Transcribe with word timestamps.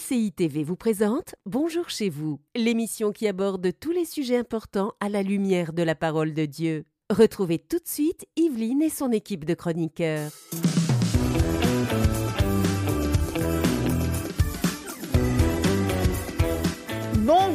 MCI 0.00 0.32
TV 0.32 0.64
vous 0.64 0.76
présente 0.76 1.34
Bonjour 1.46 1.90
chez 1.90 2.08
vous, 2.08 2.40
l'émission 2.54 3.12
qui 3.12 3.26
aborde 3.26 3.70
tous 3.78 3.90
les 3.90 4.04
sujets 4.04 4.36
importants 4.36 4.92
à 5.00 5.08
la 5.08 5.22
lumière 5.22 5.72
de 5.72 5.82
la 5.82 5.94
parole 5.94 6.32
de 6.32 6.46
Dieu. 6.46 6.84
Retrouvez 7.10 7.58
tout 7.58 7.78
de 7.78 7.88
suite 7.88 8.26
Yveline 8.36 8.82
et 8.82 8.90
son 8.90 9.10
équipe 9.10 9.44
de 9.44 9.54
chroniqueurs. 9.54 10.30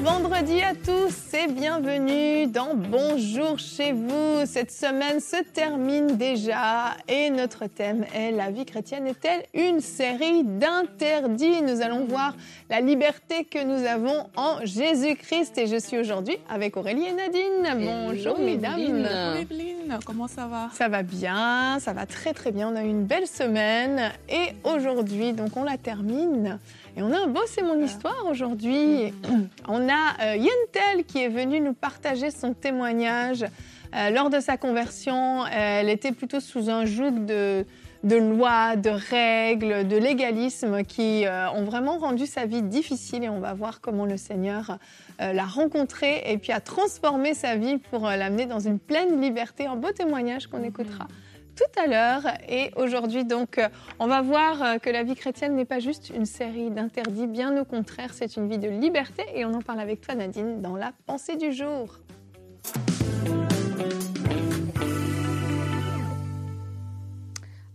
Vendredi 0.05 0.61
à 0.61 0.75
tous 0.75 1.33
et 1.33 1.51
bienvenue 1.51 2.45
dans 2.45 2.75
Bonjour 2.75 3.57
chez 3.57 3.91
vous. 3.91 4.45
Cette 4.45 4.69
semaine 4.69 5.19
se 5.19 5.41
termine 5.51 6.15
déjà 6.15 6.95
et 7.07 7.31
notre 7.31 7.65
thème 7.65 8.05
est 8.13 8.29
La 8.29 8.51
vie 8.51 8.65
chrétienne 8.65 9.07
est-elle 9.07 9.45
une 9.55 9.79
série 9.79 10.43
d'interdits? 10.43 11.63
Nous 11.63 11.81
allons 11.81 12.05
voir 12.05 12.35
la 12.69 12.81
liberté 12.81 13.45
que 13.45 13.63
nous 13.63 13.83
avons 13.83 14.27
en 14.35 14.63
Jésus-Christ 14.63 15.57
et 15.57 15.65
je 15.65 15.79
suis 15.79 15.97
aujourd'hui 15.97 16.37
avec 16.51 16.77
Aurélie 16.77 17.07
et 17.07 17.13
Nadine. 17.13 17.83
Bonjour 17.83 18.37
mesdames. 18.37 18.75
Bonjour 18.75 19.41
Evelyne, 19.41 19.97
comment 20.05 20.27
ça 20.27 20.45
va? 20.45 20.69
Ça 20.73 20.87
va 20.87 21.01
bien, 21.01 21.79
ça 21.79 21.93
va 21.93 22.05
très 22.05 22.33
très 22.33 22.51
bien. 22.51 22.69
On 22.69 22.75
a 22.75 22.83
eu 22.83 22.89
une 22.89 23.05
belle 23.05 23.25
semaine 23.25 24.11
et 24.29 24.53
aujourd'hui 24.69 25.33
donc 25.33 25.57
on 25.57 25.63
la 25.63 25.79
termine. 25.79 26.59
Et 26.97 27.01
on 27.01 27.11
a 27.11 27.19
un 27.19 27.27
beau 27.27 27.41
C'est 27.45 27.61
mon 27.61 27.81
histoire 27.81 28.25
aujourd'hui. 28.29 29.13
On 29.67 29.89
a 29.89 30.21
euh, 30.21 30.35
Yentel 30.35 31.05
qui 31.05 31.19
est 31.19 31.29
venu 31.29 31.59
nous 31.59 31.73
partager 31.73 32.31
son 32.31 32.53
témoignage. 32.53 33.45
Euh, 33.95 34.09
lors 34.09 34.29
de 34.29 34.39
sa 34.39 34.57
conversion, 34.57 35.45
elle 35.47 35.89
était 35.89 36.11
plutôt 36.11 36.39
sous 36.39 36.69
un 36.69 36.85
joug 36.85 37.25
de, 37.25 37.65
de 38.05 38.15
lois, 38.17 38.75
de 38.75 38.91
règles, 38.91 39.87
de 39.87 39.97
légalisme 39.97 40.83
qui 40.83 41.25
euh, 41.25 41.49
ont 41.51 41.63
vraiment 41.63 41.97
rendu 41.97 42.27
sa 42.27 42.45
vie 42.45 42.61
difficile 42.61 43.23
et 43.23 43.29
on 43.29 43.39
va 43.39 43.53
voir 43.53 43.81
comment 43.81 44.05
le 44.05 44.15
Seigneur 44.15 44.77
euh, 45.21 45.33
l'a 45.33 45.45
rencontré 45.45 46.21
et 46.31 46.37
puis 46.37 46.51
a 46.51 46.59
transformé 46.59 47.33
sa 47.33 47.55
vie 47.55 47.77
pour 47.77 48.07
euh, 48.07 48.15
l'amener 48.15 48.45
dans 48.45 48.59
une 48.59 48.77
pleine 48.77 49.19
liberté. 49.21 49.65
Un 49.65 49.75
beau 49.75 49.91
témoignage 49.91 50.45
qu'on 50.47 50.63
écoutera 50.63 51.07
tout 51.55 51.79
à 51.81 51.87
l'heure. 51.87 52.33
Et 52.47 52.71
aujourd'hui, 52.75 53.25
donc, 53.25 53.57
euh, 53.57 53.69
on 53.99 54.07
va 54.07 54.21
voir 54.21 54.61
euh, 54.61 54.77
que 54.77 54.89
la 54.89 55.03
vie 55.03 55.15
chrétienne 55.15 55.55
n'est 55.55 55.65
pas 55.65 55.79
juste 55.79 56.11
une 56.15 56.25
série 56.25 56.69
d'interdits, 56.69 57.27
bien 57.27 57.59
au 57.59 57.65
contraire, 57.65 58.11
c'est 58.13 58.35
une 58.35 58.49
vie 58.49 58.59
de 58.59 58.69
liberté. 58.69 59.23
Et 59.33 59.45
on 59.45 59.53
en 59.53 59.61
parle 59.61 59.79
avec 59.79 60.01
toi, 60.01 60.15
Nadine, 60.15 60.61
dans 60.61 60.75
la 60.75 60.91
pensée 61.05 61.35
du 61.35 61.51
jour. 61.53 61.99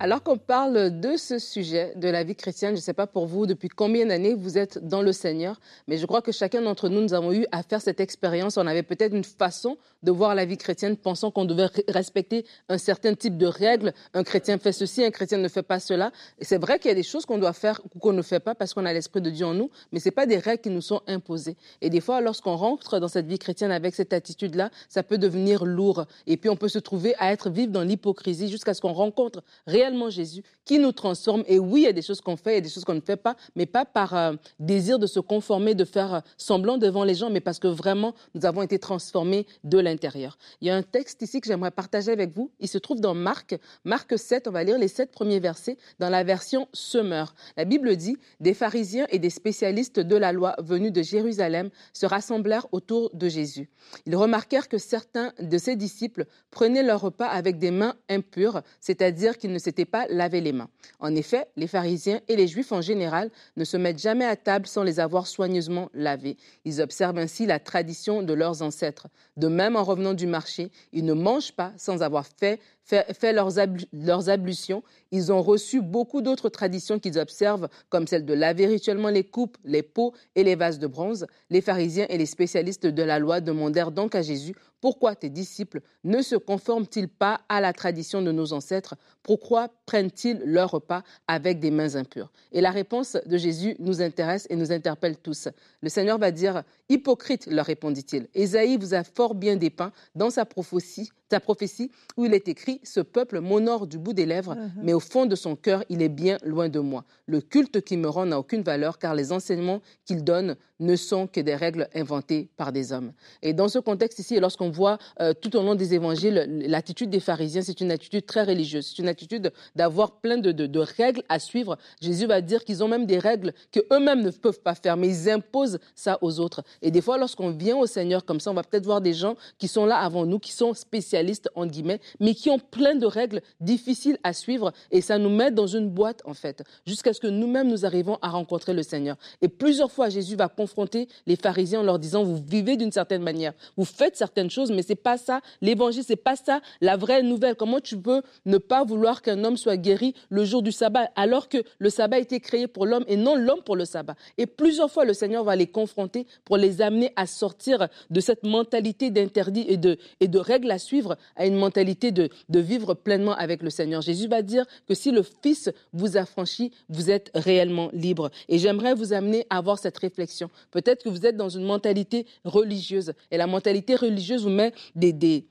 Alors 0.03 0.23
qu'on 0.23 0.39
parle 0.39 0.99
de 0.99 1.19
ce 1.19 1.39
sujet, 1.39 1.93
de 1.95 2.09
la 2.09 2.25
vie 2.25 2.35
chrétienne, 2.35 2.71
je 2.71 2.77
ne 2.77 2.83
sais 2.83 2.95
pas 2.95 3.07
pour 3.07 3.27
vous 3.27 3.45
depuis 3.45 3.69
combien 3.69 4.07
d'années 4.07 4.33
vous 4.33 4.57
êtes 4.57 4.79
dans 4.79 5.03
le 5.03 5.13
Seigneur, 5.13 5.61
mais 5.89 5.99
je 5.99 6.07
crois 6.07 6.23
que 6.23 6.33
chacun 6.33 6.63
d'entre 6.63 6.89
nous, 6.89 7.03
nous 7.03 7.13
avons 7.13 7.35
eu 7.35 7.45
à 7.53 7.63
faire 7.63 7.83
cette 7.83 8.01
expérience. 8.01 8.57
On 8.57 8.67
avait 8.67 8.83
peut-être 8.83 9.15
une 9.15 9.25
façon 9.25 9.77
de 10.03 10.11
voir 10.11 10.35
la 10.35 10.47
vie 10.47 10.57
chrétienne, 10.57 10.97
pensant 10.97 11.31
qu'on 11.31 11.45
devait 11.45 11.69
respecter 11.87 12.47
un 12.71 12.79
certain 12.79 13.13
type 13.13 13.37
de 13.37 13.45
règles. 13.45 13.93
Un 14.15 14.25
chrétien 14.25 14.57
fait 14.57 14.73
ceci, 14.73 15.05
un 15.05 15.11
chrétien 15.11 15.37
ne 15.37 15.49
fait 15.49 15.63
pas 15.63 15.79
cela. 15.79 16.13
Et 16.39 16.47
c'est 16.47 16.57
vrai 16.57 16.79
qu'il 16.79 16.89
y 16.89 16.93
a 16.93 16.95
des 16.95 17.03
choses 17.03 17.27
qu'on 17.27 17.37
doit 17.37 17.53
faire 17.53 17.83
ou 17.95 17.99
qu'on 17.99 18.15
ne 18.15 18.23
fait 18.23 18.41
pas 18.41 18.55
parce 18.55 18.73
qu'on 18.73 18.87
a 18.87 18.95
l'Esprit 18.95 19.21
de 19.21 19.29
Dieu 19.29 19.45
en 19.45 19.53
nous, 19.53 19.71
mais 19.93 20.01
ce 20.01 20.09
pas 20.09 20.25
des 20.25 20.39
règles 20.39 20.63
qui 20.63 20.71
nous 20.71 20.81
sont 20.81 21.03
imposées. 21.09 21.59
Et 21.83 21.91
des 21.91 22.01
fois, 22.01 22.23
lorsqu'on 22.23 22.57
rentre 22.57 23.01
dans 23.01 23.09
cette 23.09 23.27
vie 23.27 23.39
chrétienne 23.39 23.71
avec 23.71 23.95
cette 23.95 24.15
attitude-là, 24.15 24.71
ça 24.89 25.03
peut 25.03 25.19
devenir 25.19 25.67
lourd. 25.67 26.07
Et 26.27 26.39
puis, 26.39 26.49
on 26.49 26.57
peut 26.57 26.69
se 26.69 26.79
trouver 26.79 27.15
à 27.19 27.33
être 27.33 27.51
vivre 27.51 27.71
dans 27.71 27.83
l'hypocrisie 27.83 28.49
jusqu'à 28.49 28.73
ce 28.73 28.81
qu'on 28.81 28.95
rencontre 28.95 29.43
réellement 29.67 29.90
Jésus 30.11 30.43
qui 30.65 30.79
nous 30.79 30.93
transforme. 30.93 31.43
Et 31.47 31.59
oui, 31.59 31.81
il 31.81 31.85
y 31.85 31.89
a 31.89 31.93
des 31.93 32.03
choses 32.03 32.21
qu'on 32.21 32.37
fait, 32.37 32.53
il 32.53 32.55
y 32.55 32.59
a 32.59 32.61
des 32.61 32.69
choses 32.69 32.85
qu'on 32.85 32.95
ne 32.95 33.01
fait 33.01 33.17
pas, 33.17 33.37
mais 33.57 33.67
pas 33.67 33.85
par 33.85 34.15
euh, 34.15 34.35
désir 34.59 34.99
de 34.99 35.07
se 35.07 35.21
conformer, 35.21 35.75
de 35.75 35.85
faire 35.85 36.15
euh, 36.15 36.21
semblant 36.37 36.79
devant 36.79 37.05
les 37.05 37.15
gens, 37.15 37.31
mais 37.31 37.41
parce 37.41 37.59
que 37.59 37.69
vraiment, 37.69 38.15
nous 38.35 38.47
avons 38.47 38.63
été 38.63 38.79
transformés 38.79 39.47
de 39.65 39.79
l'intérieur. 39.79 40.39
Il 40.61 40.69
y 40.69 40.71
a 40.71 40.77
un 40.77 40.83
texte 40.83 41.23
ici 41.23 41.41
que 41.41 41.49
j'aimerais 41.49 41.71
partager 41.71 42.13
avec 42.13 42.33
vous. 42.35 42.51
Il 42.61 42.69
se 42.69 42.79
trouve 42.79 43.01
dans 43.01 43.15
Marc, 43.15 43.59
Marc 43.85 44.19
7. 44.19 44.49
On 44.49 44.53
va 44.53 44.65
lire 44.65 44.79
les 44.79 44.89
sept 44.89 45.11
premiers 45.11 45.41
versets 45.41 45.77
dans 45.99 46.09
la 46.09 46.23
version 46.23 46.69
Semeur. 46.73 47.35
La 47.57 47.65
Bible 47.65 47.97
dit 47.97 48.17
Des 48.39 48.55
pharisiens 48.55 49.07
et 49.11 49.19
des 49.19 49.31
spécialistes 49.31 50.01
de 50.01 50.17
la 50.17 50.33
loi 50.33 50.55
venus 50.59 50.93
de 50.93 51.03
Jérusalem 51.03 51.71
se 51.93 52.07
rassemblèrent 52.07 52.67
autour 52.73 53.11
de 53.15 53.29
Jésus. 53.29 53.69
Ils 54.07 54.17
remarquèrent 54.17 54.69
que 54.69 54.79
certains 54.79 55.33
de 55.41 55.59
ses 55.59 55.77
disciples 55.77 56.27
prenaient 56.51 56.83
leur 56.83 57.01
repas 57.01 57.27
avec 57.27 57.59
des 57.59 57.71
mains 57.71 57.97
impures, 58.09 58.63
c'est-à-dire 58.81 59.39
qu'ils 59.39 59.53
ne 59.53 59.59
s'étaient 59.59 59.80
pas 59.85 60.07
laver 60.09 60.41
les 60.41 60.53
mains. 60.53 60.69
En 60.99 61.15
effet, 61.15 61.47
les 61.57 61.67
pharisiens 61.67 62.21
et 62.29 62.37
les 62.37 62.49
juifs 62.49 62.73
en 62.73 62.81
général 62.81 63.31
ne 63.57 63.65
se 63.65 63.77
mettent 63.77 63.99
jamais 63.99 64.25
à 64.25 64.37
table 64.37 64.67
sans 64.67 64.83
les 64.83 65.01
avoir 65.01 65.27
soigneusement 65.27 65.91
lavés. 65.95 66.37
Ils 66.65 66.81
observent 66.81 67.19
ainsi 67.19 67.47
la 67.47 67.59
tradition 67.59 68.23
de 68.23 68.33
leurs 68.33 68.63
ancêtres. 68.63 69.09
De 69.37 69.49
même, 69.49 69.77
en 69.77 69.85
revenant 69.85 70.15
du 70.15 70.27
marché, 70.27 70.71
ils 70.93 71.05
ne 71.05 71.15
mangent 71.15 71.53
pas 71.53 71.73
sans 71.77 72.03
avoir 72.03 72.27
fait, 72.27 72.61
fait, 72.85 73.33
leurs, 73.33 73.53
leurs 73.93 74.29
ablutions. 74.29 74.83
Ils 75.13 75.33
ont 75.33 75.43
reçu 75.43 75.81
beaucoup 75.81 76.23
d'autres 76.23 76.49
traditions 76.49 76.99
qu'ils 76.99 77.19
observent, 77.19 77.69
comme 77.89 78.07
celle 78.07 78.25
de 78.25 78.35
laver 78.35 78.67
rituellement 78.67 79.11
les 79.11 79.25
coupes, 79.25 79.57
les 79.65 79.83
pots 79.83 80.13
et 80.35 80.45
les 80.45 80.57
vases 80.57 80.79
de 80.79 80.87
bronze. 80.87 81.27
Les 81.51 81.61
pharisiens 81.61 82.07
et 82.09 82.19
les 82.19 82.27
spécialistes 82.27 82.87
de 82.87 83.03
la 83.03 83.19
loi 83.19 83.41
demandèrent 83.41 83.93
donc 83.93 84.15
à 84.15 84.23
Jésus 84.23 84.55
pourquoi 84.81 85.15
tes 85.15 85.29
disciples 85.29 85.81
ne 86.05 86.23
se 86.23 86.37
conforment-ils 86.37 87.09
pas 87.09 87.43
à 87.49 87.61
la 87.61 87.73
tradition 87.73 88.23
de 88.23 88.33
nos 88.33 88.53
ancêtres? 88.53 88.97
Pourquoi 89.23 89.69
prennent-ils 89.87 90.41
leur 90.45 90.71
repas 90.71 91.03
avec 91.29 91.61
des 91.61 91.71
mains 91.71 91.97
impures? 91.97 92.33
Et 92.53 92.61
la 92.61 92.71
réponse 92.71 93.17
de 93.27 93.37
Jésus 93.37 93.77
nous 93.79 94.01
intéresse 94.01 94.47
et 94.49 94.57
nous 94.57 94.73
interpelle 94.73 95.19
tous. 95.19 95.49
Le 95.83 95.89
Seigneur 95.89 96.19
va 96.19 96.31
dire 96.31 96.63
Hypocrite, 96.89 97.47
leur 97.47 97.67
répondit-il. 97.67 98.29
Ésaïe 98.35 98.79
vous 98.79 98.95
a 98.95 99.05
fort 99.05 99.35
bien 99.35 99.57
dépeint 99.57 99.93
dans 100.15 100.31
sa 100.31 100.45
prophétie 100.45 101.11
ta 101.31 101.41
prophétie 101.41 101.91
où 102.17 102.27
il 102.27 102.35
est 102.35 102.49
écrit 102.49 102.81
Ce 102.85 103.01
peuple 103.01 103.41
m'honore 103.41 103.87
du 103.87 103.99
bout 103.99 104.13
des 104.13 104.27
lèvres, 104.27 104.55
uh-huh. 104.55 104.83
mais 104.83 104.93
au 104.93 105.01
fond 105.01 105.25
de 105.25 105.35
son 105.35 105.57
cœur, 105.57 105.83
il 105.89 106.03
est 106.03 106.11
bien 106.11 106.37
loin 106.45 106.69
de 106.69 106.81
moi. 106.81 107.05
Le 107.27 107.41
culte 107.41 107.81
qu'il 107.81 107.99
me 107.99 108.09
rend 108.09 108.27
n'a 108.27 108.39
aucune 108.39 108.63
valeur, 108.63 108.99
car 108.99 109.15
les 109.15 109.33
enseignements 109.33 109.81
qu'il 110.05 110.23
donne 110.23 110.57
ne 110.81 110.97
sont 110.97 111.27
que 111.27 111.41
des 111.41 111.55
règles 111.55 111.89
inventées 111.95 112.49
par 112.57 112.73
des 112.73 112.93
hommes. 112.93 113.13
Et 113.43 113.53
dans 113.53 113.69
ce 113.69 113.79
contexte 113.79 114.19
ici, 114.19 114.41
lorsqu'on 114.41 114.71
voit 114.71 114.99
euh, 115.21 115.33
tout 115.35 115.55
au 115.57 115.63
long 115.63 115.75
des 115.75 115.95
évangiles, 115.95 116.47
l'attitude 116.67 117.11
des 117.11 117.21
pharisiens, 117.21 117.63
c'est 117.63 117.81
une 117.81 117.93
attitude 117.93 118.27
très 118.27 118.43
religieuse. 118.43 118.89
C'est 118.89 119.03
une 119.03 119.09
attitude 119.09 119.53
d'avoir 119.77 120.13
plein 120.21 120.39
de, 120.39 120.53
de, 120.53 120.81
règles 120.81 121.23
à 121.29 121.39
suivre. 121.39 121.77
Jésus 122.01 122.27
va 122.27 122.41
dire 122.41 122.65
qu'ils 122.65 122.83
ont 122.83 122.89
même 122.89 123.07
des 123.07 123.19
règles 123.19 123.53
que 123.71 123.81
eux-mêmes 123.93 124.23
ne 124.23 124.31
peuvent 124.31 124.61
pas 124.61 124.75
faire, 124.75 124.97
mais 124.97 125.09
ils 125.09 125.31
imposent 125.31 125.79
ça 125.95 126.19
aux 126.23 126.41
autres. 126.41 126.63
Et 126.81 126.91
des 126.91 127.03
fois, 127.03 127.19
lorsqu'on 127.19 127.51
vient 127.51 127.77
au 127.77 127.87
Seigneur 127.87 128.25
comme 128.25 128.41
ça, 128.41 128.51
on 128.51 128.55
va 128.55 128.63
peut-être 128.63 128.87
voir 128.87 129.03
des 129.03 129.13
gens 129.13 129.37
qui 129.59 129.69
sont 129.69 129.85
là 129.85 129.99
avant 129.99 130.25
nous, 130.25 130.39
qui 130.39 130.53
sont 130.53 130.73
spécialistes, 130.73 131.20
guillemets, 131.67 132.01
mais 132.19 132.35
qui 132.35 132.51
ont 132.51 132.59
plein 132.59 132.95
de 132.95 133.07
règles 133.07 133.41
difficiles 133.61 134.19
à 134.23 134.33
suivre. 134.33 134.73
Et 134.91 135.01
ça 135.01 135.19
nous 135.19 135.31
met 135.31 135.51
dans 135.51 135.67
une 135.67 135.89
boîte, 135.89 136.23
en 136.25 136.35
fait, 136.35 136.63
jusqu'à 136.87 137.13
ce 137.13 137.21
que 137.21 137.27
nous-mêmes 137.27 137.69
nous 137.69 137.85
arrivons 137.87 138.19
à 138.23 138.29
rencontrer 138.29 138.73
le 138.75 138.83
Seigneur. 138.83 139.17
Et 139.43 139.49
plusieurs 139.49 139.91
fois, 139.91 140.09
Jésus 140.09 140.37
va 140.37 140.49
confronter 140.49 141.09
les 141.27 141.37
pharisiens 141.37 141.81
en 141.81 141.85
leur 141.85 141.99
disant, 141.99 142.25
vous 142.25 142.43
vivez 142.45 142.77
d'une 142.77 142.93
certaine 142.93 143.23
manière, 143.23 143.53
vous 143.77 143.85
faites 143.85 144.17
certaines 144.17 144.51
choses, 144.51 144.71
mais 144.71 144.83
c'est 144.83 144.95
pas 144.95 145.17
ça 145.17 145.41
l'évangile, 145.61 146.05
c'est 146.07 146.17
pas 146.17 146.37
ça 146.37 146.61
la 146.81 146.97
vraie 146.97 147.23
nouvelle. 147.23 147.57
Comment 147.57 147.81
tu 147.81 147.97
peux 147.97 148.23
ne 148.47 148.59
pas 148.59 148.85
vouloir 148.85 149.23
qu'un 149.23 149.45
homme 149.45 149.57
soit 149.57 149.77
guéri 149.77 150.15
le 150.29 150.45
jour 150.45 150.63
du 150.63 150.73
sabbat, 150.73 151.11
alors 151.17 151.49
que 151.49 151.59
le 151.79 151.91
sabbat 151.91 152.17
a 152.17 152.21
été 152.21 152.41
créé 152.41 152.67
pour 152.67 152.87
l'homme 152.87 153.05
et 153.07 153.17
non 153.17 153.37
l'homme 153.37 153.63
pour 153.63 153.77
le 153.77 153.85
sabbat? 153.85 154.15
Et 154.39 154.47
plusieurs 154.47 154.91
fois, 154.91 155.05
le 155.05 155.15
Seigneur 155.15 155.45
va 155.45 155.57
les 155.57 155.67
confronter 155.67 156.27
pour 156.45 156.57
les 156.57 156.83
amener 156.83 157.13
à 157.17 157.27
sortir 157.27 157.89
de 158.11 158.21
cette 158.21 158.45
mentalité 158.45 159.11
d'interdit 159.11 159.65
et 159.69 159.77
de, 159.77 159.99
et 160.21 160.29
de 160.29 160.39
règles 160.39 160.71
à 160.71 160.79
suivre 160.79 161.10
à 161.37 161.47
une 161.47 161.57
mentalité 161.57 162.13
de, 162.13 162.31
vivre 162.49 162.95
pleinement 162.95 163.35
avec 163.35 163.63
le 163.63 163.71
Seigneur. 163.71 164.03
Jésus 164.03 164.29
va 164.29 164.43
dire 164.43 164.65
que 164.87 164.95
si 164.95 165.11
le 165.11 165.23
Fils 165.23 165.71
vous 165.93 166.17
affranchit, 166.17 166.73
vous 166.89 167.11
êtes 167.11 167.31
réellement 167.35 167.91
libre. 167.93 168.31
Et 168.49 168.59
j'aimerais 168.59 168.95
vous 168.95 169.13
amener 169.13 169.47
à 169.51 169.59
avoir 169.59 169.79
cette 169.79 169.99
réflexion. 169.99 170.51
Peut-être 170.71 171.05
que 171.05 171.09
vous 171.09 171.27
êtes 171.27 171.37
dans 171.37 171.49
une 171.49 171.65
mentalité 171.65 172.27
religieuse 172.45 173.13
et 173.31 173.37
la 173.37 173.47
mentalité 173.47 173.95
religieuse 173.97 174.43
vous 174.43 174.51
met 174.51 174.73
des, 174.95 175.47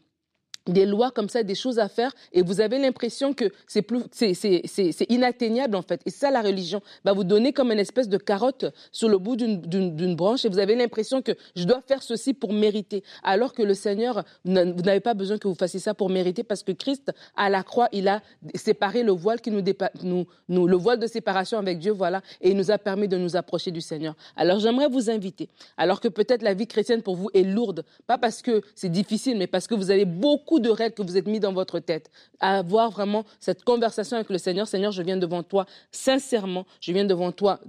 des 0.69 0.85
lois 0.85 1.11
comme 1.11 1.29
ça, 1.29 1.43
des 1.43 1.55
choses 1.55 1.79
à 1.79 1.89
faire, 1.89 2.13
et 2.31 2.41
vous 2.41 2.61
avez 2.61 2.79
l'impression 2.79 3.33
que 3.33 3.51
c'est 3.67 3.81
plus, 3.81 4.01
c'est 4.11 5.05
inatteignable 5.09 5.75
en 5.75 5.81
fait. 5.81 6.01
Et 6.05 6.09
ça, 6.09 6.31
la 6.31 6.41
religion 6.41 6.81
va 7.03 7.13
vous 7.13 7.23
donner 7.23 7.53
comme 7.53 7.71
une 7.71 7.79
espèce 7.79 8.07
de 8.07 8.17
carotte 8.17 8.65
sur 8.91 9.09
le 9.09 9.17
bout 9.17 9.35
d'une 9.35 10.15
branche, 10.15 10.45
et 10.45 10.49
vous 10.49 10.59
avez 10.59 10.75
l'impression 10.75 11.21
que 11.21 11.31
je 11.55 11.63
dois 11.63 11.81
faire 11.81 12.03
ceci 12.03 12.33
pour 12.33 12.53
mériter, 12.53 13.03
alors 13.23 13.53
que 13.53 13.63
le 13.63 13.73
Seigneur, 13.73 14.23
vous 14.45 14.51
n'avez 14.51 14.99
pas 14.99 15.13
besoin 15.13 15.37
que 15.37 15.47
vous 15.47 15.55
fassiez 15.55 15.79
ça 15.79 15.93
pour 15.93 16.09
mériter, 16.09 16.43
parce 16.43 16.63
que 16.63 16.71
Christ 16.71 17.11
à 17.35 17.49
la 17.49 17.63
croix, 17.63 17.89
il 17.91 18.07
a 18.07 18.21
séparé 18.55 19.03
le 19.03 19.11
voile 19.11 19.41
qui 19.41 19.51
nous, 19.51 19.63
nous, 20.03 20.25
nous 20.47 20.67
le 20.67 20.77
voile 20.77 20.99
de 20.99 21.07
séparation 21.07 21.57
avec 21.57 21.79
Dieu, 21.79 21.91
voilà, 21.91 22.21
et 22.41 22.51
il 22.51 22.57
nous 22.57 22.71
a 22.71 22.77
permis 22.77 23.07
de 23.07 23.17
nous 23.17 23.35
approcher 23.35 23.71
du 23.71 23.81
Seigneur. 23.81 24.15
Alors 24.35 24.59
j'aimerais 24.59 24.87
vous 24.87 25.09
inviter, 25.09 25.49
alors 25.77 25.99
que 25.99 26.07
peut-être 26.07 26.43
la 26.43 26.53
vie 26.53 26.67
chrétienne 26.67 27.01
pour 27.01 27.15
vous 27.15 27.29
est 27.33 27.43
lourde, 27.43 27.83
pas 28.07 28.17
parce 28.17 28.41
que 28.41 28.61
c'est 28.75 28.91
difficile, 28.91 29.37
mais 29.37 29.47
parce 29.47 29.67
que 29.67 29.75
vous 29.75 29.91
avez 29.91 30.05
beaucoup 30.05 30.58
beaucoup 30.59 30.75
de 30.75 30.83
règles 30.83 30.95
que 30.95 31.01
vous 31.01 31.17
êtes 31.17 31.27
mis 31.27 31.39
dans 31.39 31.53
votre 31.53 31.79
tête. 31.79 32.11
À 32.39 32.59
avoir 32.59 32.91
vraiment 32.91 33.25
cette 33.39 33.63
conversation 33.63 34.15
avec 34.17 34.29
le 34.29 34.37
Seigneur. 34.37 34.67
Seigneur, 34.67 34.91
je 34.91 35.01
viens 35.01 35.17
devant 35.17 35.43
toi 35.43 35.65
sincèrement. 35.91 36.65
Je 36.81 36.91
viens 36.91 37.05
devant 37.05 37.31
toi 37.31 37.59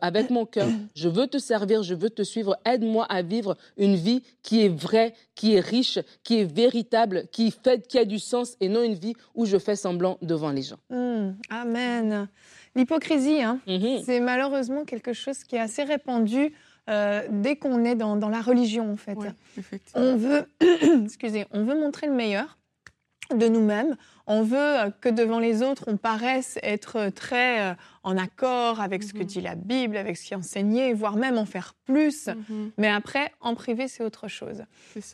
avec 0.00 0.30
mon 0.30 0.46
cœur. 0.46 0.68
Je 0.94 1.08
veux 1.08 1.26
te 1.26 1.38
servir, 1.38 1.82
je 1.82 1.94
veux 1.94 2.10
te 2.10 2.22
suivre. 2.22 2.56
Aide-moi 2.64 3.04
à 3.08 3.22
vivre 3.22 3.56
une 3.76 3.96
vie 3.96 4.22
qui 4.42 4.64
est 4.64 4.68
vraie, 4.68 5.14
qui 5.34 5.54
est 5.54 5.60
riche, 5.60 5.98
qui 6.22 6.40
est 6.40 6.44
véritable, 6.44 7.24
qui 7.32 7.50
fait, 7.50 7.86
qui 7.86 7.98
a 7.98 8.04
du 8.04 8.18
sens 8.18 8.56
et 8.60 8.68
non 8.68 8.82
une 8.82 8.94
vie 8.94 9.14
où 9.34 9.46
je 9.46 9.58
fais 9.58 9.76
semblant 9.76 10.18
devant 10.22 10.50
les 10.50 10.62
gens. 10.62 10.78
Hmm, 10.90 11.32
amen. 11.50 12.28
L'hypocrisie, 12.74 13.42
hein, 13.42 13.58
mm-hmm. 13.66 14.04
c'est 14.04 14.20
malheureusement 14.20 14.84
quelque 14.84 15.12
chose 15.12 15.44
qui 15.44 15.56
est 15.56 15.60
assez 15.60 15.82
répandu 15.82 16.52
euh, 16.90 17.22
dès 17.30 17.56
qu'on 17.56 17.84
est 17.84 17.94
dans, 17.94 18.16
la 18.28 18.40
religion, 18.40 18.92
en 18.92 18.96
fait. 18.96 19.18
on 19.94 20.16
veut, 20.16 20.46
excusez, 21.04 21.46
on 21.52 21.64
veut 21.64 21.78
montrer 21.78 22.06
le 22.06 22.14
meilleur 22.14 22.58
de 23.34 23.48
nous-mêmes. 23.48 23.96
On 24.26 24.42
veut 24.42 24.92
que 25.00 25.08
devant 25.08 25.38
les 25.38 25.62
autres, 25.62 25.84
on 25.86 25.96
paraisse 25.96 26.58
être 26.62 27.10
très 27.10 27.70
euh, 27.70 27.74
en 28.02 28.16
accord 28.16 28.80
avec 28.80 29.02
ce 29.02 29.12
que 29.12 29.18
mhm. 29.18 29.24
dit 29.24 29.40
la 29.40 29.54
Bible, 29.54 29.96
avec 29.96 30.16
ce 30.16 30.24
qui 30.24 30.34
est 30.34 30.36
enseigné, 30.36 30.92
voire 30.92 31.16
même 31.16 31.38
en 31.38 31.44
faire 31.44 31.74
plus. 31.84 32.26
Mhm. 32.26 32.72
Mais 32.78 32.88
après, 32.88 33.32
en 33.40 33.54
privé, 33.54 33.88
c'est 33.88 34.02
autre 34.02 34.28
chose. 34.28 34.64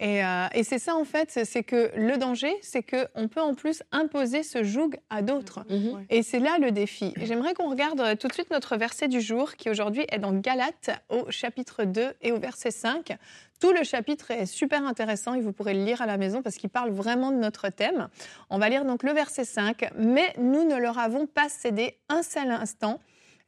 Euh, 0.00 0.46
et, 0.54 0.64
c'est 0.64 0.78
ça, 0.78 0.94
en 0.94 1.04
fait, 1.04 1.40
c'est 1.44 1.62
que 1.62 1.90
le 1.96 2.16
danger, 2.16 2.54
c'est 2.62 2.82
qu'on 2.82 3.28
peut 3.28 3.40
en 3.40 3.54
plus 3.54 3.82
imposer 3.92 4.42
ce 4.42 4.62
joug 4.62 4.90
à 5.10 5.22
d'autres. 5.22 5.60
Mhm. 5.68 6.06
Et 6.10 6.22
c'est 6.22 6.40
là 6.40 6.58
le 6.60 6.70
défi. 6.70 7.12
J'aimerais 7.16 7.54
qu'on 7.54 7.70
regarde 7.70 8.18
tout 8.18 8.28
de 8.28 8.32
suite 8.32 8.50
notre 8.50 8.76
verset 8.76 9.08
du 9.08 9.20
jour, 9.20 9.54
qui 9.56 9.70
aujourd'hui 9.70 10.04
est 10.10 10.18
dans 10.18 10.32
Galates, 10.32 10.90
au 11.08 11.30
chapitre 11.30 11.84
2 11.84 12.12
et 12.22 12.32
au 12.32 12.38
verset 12.38 12.70
5. 12.70 13.16
Tout 13.60 13.72
le 13.72 13.82
chapitre 13.82 14.30
est 14.30 14.46
super 14.46 14.86
intéressant 14.86 15.34
et 15.34 15.40
vous 15.40 15.52
pourrez 15.52 15.74
le 15.74 15.84
lire 15.84 16.00
à 16.00 16.06
la 16.06 16.16
maison 16.16 16.42
parce 16.42 16.56
qu'il 16.56 16.70
parle 16.70 16.90
vraiment 16.90 17.32
de 17.32 17.38
notre 17.38 17.70
thème. 17.70 18.08
On 18.50 18.58
va 18.58 18.68
lire 18.68 18.84
donc 18.84 19.02
le 19.02 19.12
verset 19.12 19.44
5. 19.44 19.90
Mais 19.96 20.32
nous 20.38 20.62
ne 20.64 20.76
leur 20.76 20.98
avons 20.98 21.26
pas 21.26 21.48
cédé 21.48 21.98
un 22.08 22.22
seul 22.22 22.52
instant 22.52 22.77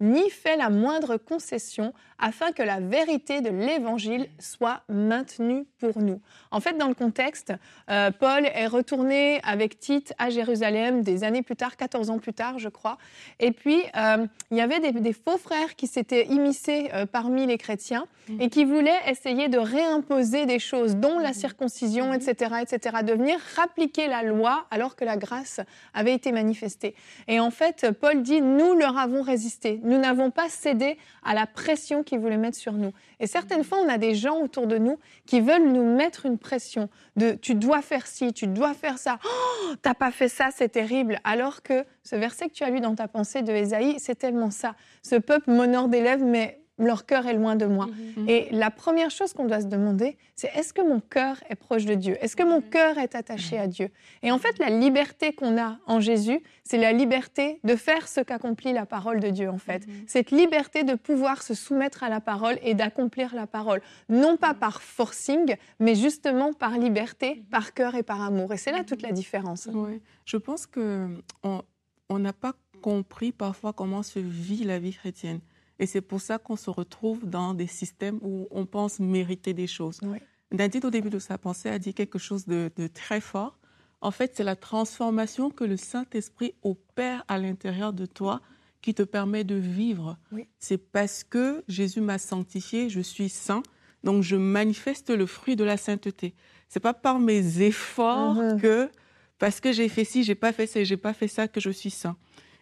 ni 0.00 0.30
fait 0.30 0.56
la 0.56 0.70
moindre 0.70 1.16
concession 1.16 1.92
afin 2.20 2.52
que 2.52 2.62
la 2.62 2.80
vérité 2.80 3.40
de 3.40 3.48
l'Évangile 3.48 4.28
soit 4.38 4.82
maintenue 4.88 5.64
pour 5.78 5.98
nous. 6.00 6.20
En 6.50 6.60
fait, 6.60 6.76
dans 6.76 6.88
le 6.88 6.94
contexte, 6.94 7.52
euh, 7.90 8.10
Paul 8.10 8.46
est 8.46 8.66
retourné 8.66 9.40
avec 9.42 9.78
Tite 9.78 10.12
à 10.18 10.30
Jérusalem 10.30 11.02
des 11.02 11.24
années 11.24 11.42
plus 11.42 11.56
tard, 11.56 11.76
14 11.76 12.10
ans 12.10 12.18
plus 12.18 12.34
tard, 12.34 12.58
je 12.58 12.68
crois. 12.68 12.98
Et 13.38 13.52
puis, 13.52 13.82
euh, 13.96 14.26
il 14.50 14.56
y 14.56 14.60
avait 14.60 14.80
des, 14.80 15.12
faux 15.12 15.38
frères 15.38 15.74
qui 15.76 15.86
s'étaient 15.86 16.26
immiscés 16.26 16.90
euh, 16.92 17.06
parmi 17.06 17.46
les 17.46 17.58
chrétiens 17.58 18.06
et 18.38 18.48
qui 18.48 18.64
voulaient 18.64 19.00
essayer 19.08 19.48
de 19.48 19.58
réimposer 19.58 20.46
des 20.46 20.60
choses, 20.60 20.96
dont 20.96 21.18
la 21.18 21.32
circoncision, 21.32 22.12
etc., 22.12 22.56
etc., 22.62 22.98
de 23.02 23.12
venir 23.12 23.38
rappliquer 23.56 24.06
la 24.06 24.22
loi 24.22 24.66
alors 24.70 24.94
que 24.94 25.04
la 25.04 25.16
grâce 25.16 25.60
avait 25.94 26.14
été 26.14 26.30
manifestée. 26.30 26.94
Et 27.26 27.40
en 27.40 27.50
fait, 27.50 27.90
Paul 28.00 28.22
dit, 28.22 28.40
nous 28.40 28.74
leur 28.74 28.98
avons 28.98 29.22
résisté. 29.22 29.80
Nous 29.82 29.98
n'avons 29.98 30.30
pas 30.30 30.48
cédé 30.48 30.96
à 31.24 31.34
la 31.34 31.46
pression 31.46 32.04
qu'ils 32.10 32.18
voulaient 32.20 32.36
mettre 32.36 32.58
sur 32.58 32.72
nous. 32.72 32.92
Et 33.20 33.26
certaines 33.26 33.64
fois, 33.64 33.78
on 33.78 33.88
a 33.88 33.98
des 33.98 34.14
gens 34.14 34.38
autour 34.40 34.66
de 34.66 34.78
nous 34.78 34.98
qui 35.26 35.40
veulent 35.40 35.70
nous 35.70 35.96
mettre 35.96 36.26
une 36.26 36.38
pression 36.38 36.88
de 37.16 37.32
tu 37.32 37.54
dois 37.54 37.82
faire 37.82 38.06
ci, 38.06 38.32
tu 38.32 38.46
dois 38.46 38.74
faire 38.74 38.98
ça. 38.98 39.18
Oh, 39.24 39.74
t'as 39.80 39.94
pas 39.94 40.10
fait 40.10 40.28
ça, 40.28 40.50
c'est 40.54 40.68
terrible. 40.68 41.18
Alors 41.24 41.62
que 41.62 41.84
ce 42.02 42.16
verset 42.16 42.48
que 42.48 42.54
tu 42.54 42.64
as 42.64 42.70
lu 42.70 42.80
dans 42.80 42.94
ta 42.94 43.08
pensée 43.08 43.42
de 43.42 43.52
Ésaïe, 43.52 43.96
c'est 43.98 44.16
tellement 44.16 44.50
ça. 44.50 44.74
Ce 45.02 45.14
peuple 45.14 45.50
m'honore 45.50 45.88
des 45.88 46.00
lèvres, 46.00 46.24
mais 46.24 46.59
leur 46.80 47.06
cœur 47.06 47.26
est 47.26 47.34
loin 47.34 47.56
de 47.56 47.66
moi. 47.66 47.86
Mhm. 48.16 48.28
Et 48.28 48.48
la 48.50 48.70
première 48.70 49.10
chose 49.10 49.32
qu'on 49.32 49.46
doit 49.46 49.60
se 49.60 49.66
demander, 49.66 50.16
c'est 50.34 50.50
est-ce 50.54 50.72
que 50.72 50.82
mon 50.82 51.00
cœur 51.00 51.36
est 51.48 51.54
proche 51.54 51.84
de 51.84 51.94
Dieu? 51.94 52.16
Est-ce 52.20 52.36
que 52.36 52.42
mon 52.42 52.60
cœur 52.60 52.98
est 52.98 53.14
attaché 53.14 53.58
à 53.58 53.66
Dieu? 53.66 53.90
Et 54.22 54.32
en 54.32 54.38
fait, 54.38 54.58
la 54.58 54.70
liberté 54.70 55.32
qu'on 55.32 55.60
a 55.60 55.78
en 55.86 56.00
Jésus, 56.00 56.40
c'est 56.64 56.78
la 56.78 56.92
liberté 56.92 57.60
de 57.64 57.76
faire 57.76 58.08
ce 58.08 58.20
qu'accomplit 58.20 58.72
la 58.72 58.86
parole 58.86 59.20
de 59.20 59.28
Dieu, 59.28 59.50
en 59.50 59.58
fait. 59.58 59.86
Cette 60.06 60.30
liberté 60.30 60.82
de 60.84 60.94
pouvoir 60.94 61.42
se 61.42 61.54
soumettre 61.54 62.02
à 62.02 62.08
la 62.08 62.20
parole 62.20 62.58
et 62.62 62.74
d'accomplir 62.74 63.34
la 63.34 63.46
parole. 63.46 63.82
Non 64.08 64.36
pas 64.36 64.54
par 64.54 64.82
forcing, 64.82 65.56
mais 65.78 65.94
justement 65.94 66.52
par 66.52 66.78
liberté, 66.78 67.42
par 67.50 67.74
cœur 67.74 67.94
et 67.94 68.02
par 68.02 68.22
amour. 68.22 68.52
Et 68.52 68.56
c'est 68.56 68.72
là 68.72 68.84
toute 68.84 69.02
la 69.02 69.12
différence. 69.12 69.68
Oui. 69.72 70.00
Je 70.24 70.36
pense 70.36 70.66
qu'on 70.66 72.18
n'a 72.18 72.32
pas 72.32 72.54
compris 72.80 73.32
parfois 73.32 73.72
comment 73.72 74.02
se 74.02 74.18
vit 74.18 74.64
la 74.64 74.78
vie 74.78 74.92
chrétienne. 74.92 75.40
Et 75.80 75.86
c'est 75.86 76.02
pour 76.02 76.20
ça 76.20 76.38
qu'on 76.38 76.56
se 76.56 76.68
retrouve 76.68 77.26
dans 77.28 77.54
des 77.54 77.66
systèmes 77.66 78.18
où 78.20 78.46
on 78.50 78.66
pense 78.66 79.00
mériter 79.00 79.54
des 79.54 79.66
choses. 79.66 79.98
Oui. 80.02 80.18
Nadine, 80.52 80.84
au 80.84 80.90
début 80.90 81.08
de 81.08 81.18
sa 81.18 81.38
pensée, 81.38 81.70
a 81.70 81.78
dit 81.78 81.94
quelque 81.94 82.18
chose 82.18 82.46
de, 82.46 82.70
très 82.92 83.20
fort. 83.20 83.58
En 84.02 84.10
fait, 84.10 84.32
c'est 84.36 84.44
la 84.44 84.56
transformation 84.56 85.50
que 85.50 85.64
le 85.64 85.78
Saint-Esprit 85.78 86.54
opère 86.62 87.24
à 87.28 87.38
l'intérieur 87.38 87.94
de 87.94 88.04
toi 88.04 88.42
qui 88.82 88.94
te 88.94 89.02
permet 89.02 89.42
de 89.42 89.54
vivre. 89.54 90.18
C'est 90.58 90.78
parce 90.78 91.24
que 91.24 91.64
Jésus 91.66 92.02
m'a 92.02 92.18
sanctifié, 92.18 92.90
je 92.90 93.00
suis 93.00 93.30
saint, 93.30 93.62
donc 94.04 94.22
je 94.22 94.36
manifeste 94.36 95.10
le 95.10 95.26
fruit 95.26 95.56
de 95.56 95.64
la 95.64 95.76
sainteté. 95.76 96.34
C'est 96.68 96.80
pas 96.80 96.94
par 96.94 97.18
mes 97.18 97.62
efforts 97.62 98.36
uh-huh. 98.36 98.60
que 98.60 98.90
parce 99.38 99.60
que 99.60 99.72
j'ai 99.72 99.88
fait 99.88 100.04
ci, 100.04 100.24
j'ai 100.24 100.34
pas 100.34 100.52
fait 100.52 100.66
ça, 100.66 100.84
j'ai 100.84 100.96
pas 100.98 101.14
fait 101.14 101.28
ça 101.28 101.48
que 101.48 101.60
je 101.60 101.70
suis 101.70 101.90
saint. 101.90 102.16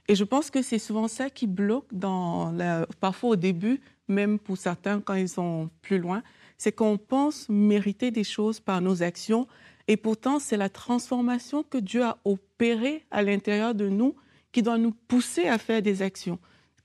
Et 0.09 0.15
je 0.15 0.25
pense 0.25 0.51
que 0.51 0.63
c'est 0.63 0.79
souvent 0.79 1.07
ça 1.07 1.29
qui 1.29 1.47
bloque 1.47 1.87
parfois 2.99 3.31
au 3.31 3.37
début, 3.37 3.81
même 4.09 4.39
pour 4.39 4.57
certains 4.57 5.01
quand 5.01 5.15
ils 5.15 5.29
sont 5.29 5.69
plus 5.83 5.99
loin, 5.99 6.23
c'est 6.57 6.73
qu'on 6.73 6.97
pense 6.97 7.49
mériter 7.51 8.11
des 8.11 8.25
choses 8.25 8.59
par 8.59 8.81
nos 8.81 9.03
actions. 9.03 9.47
Et 9.87 9.97
pourtant, 9.97 10.39
c'est 10.39 10.57
la 10.57 10.71
transformation 10.71 11.63
que 11.63 11.79
Dieu 11.79 12.03
a 12.03 12.19
opérée 12.25 13.05
à 13.11 13.23
l'intérieur 13.23 13.75
de 13.75 13.89
nous 13.89 14.17
qui 14.51 14.63
doit 14.63 14.79
nous 14.79 14.93
pousser 14.93 15.47
à 15.47 15.59
faire 15.59 15.83
des 15.83 16.01
actions. 16.01 16.39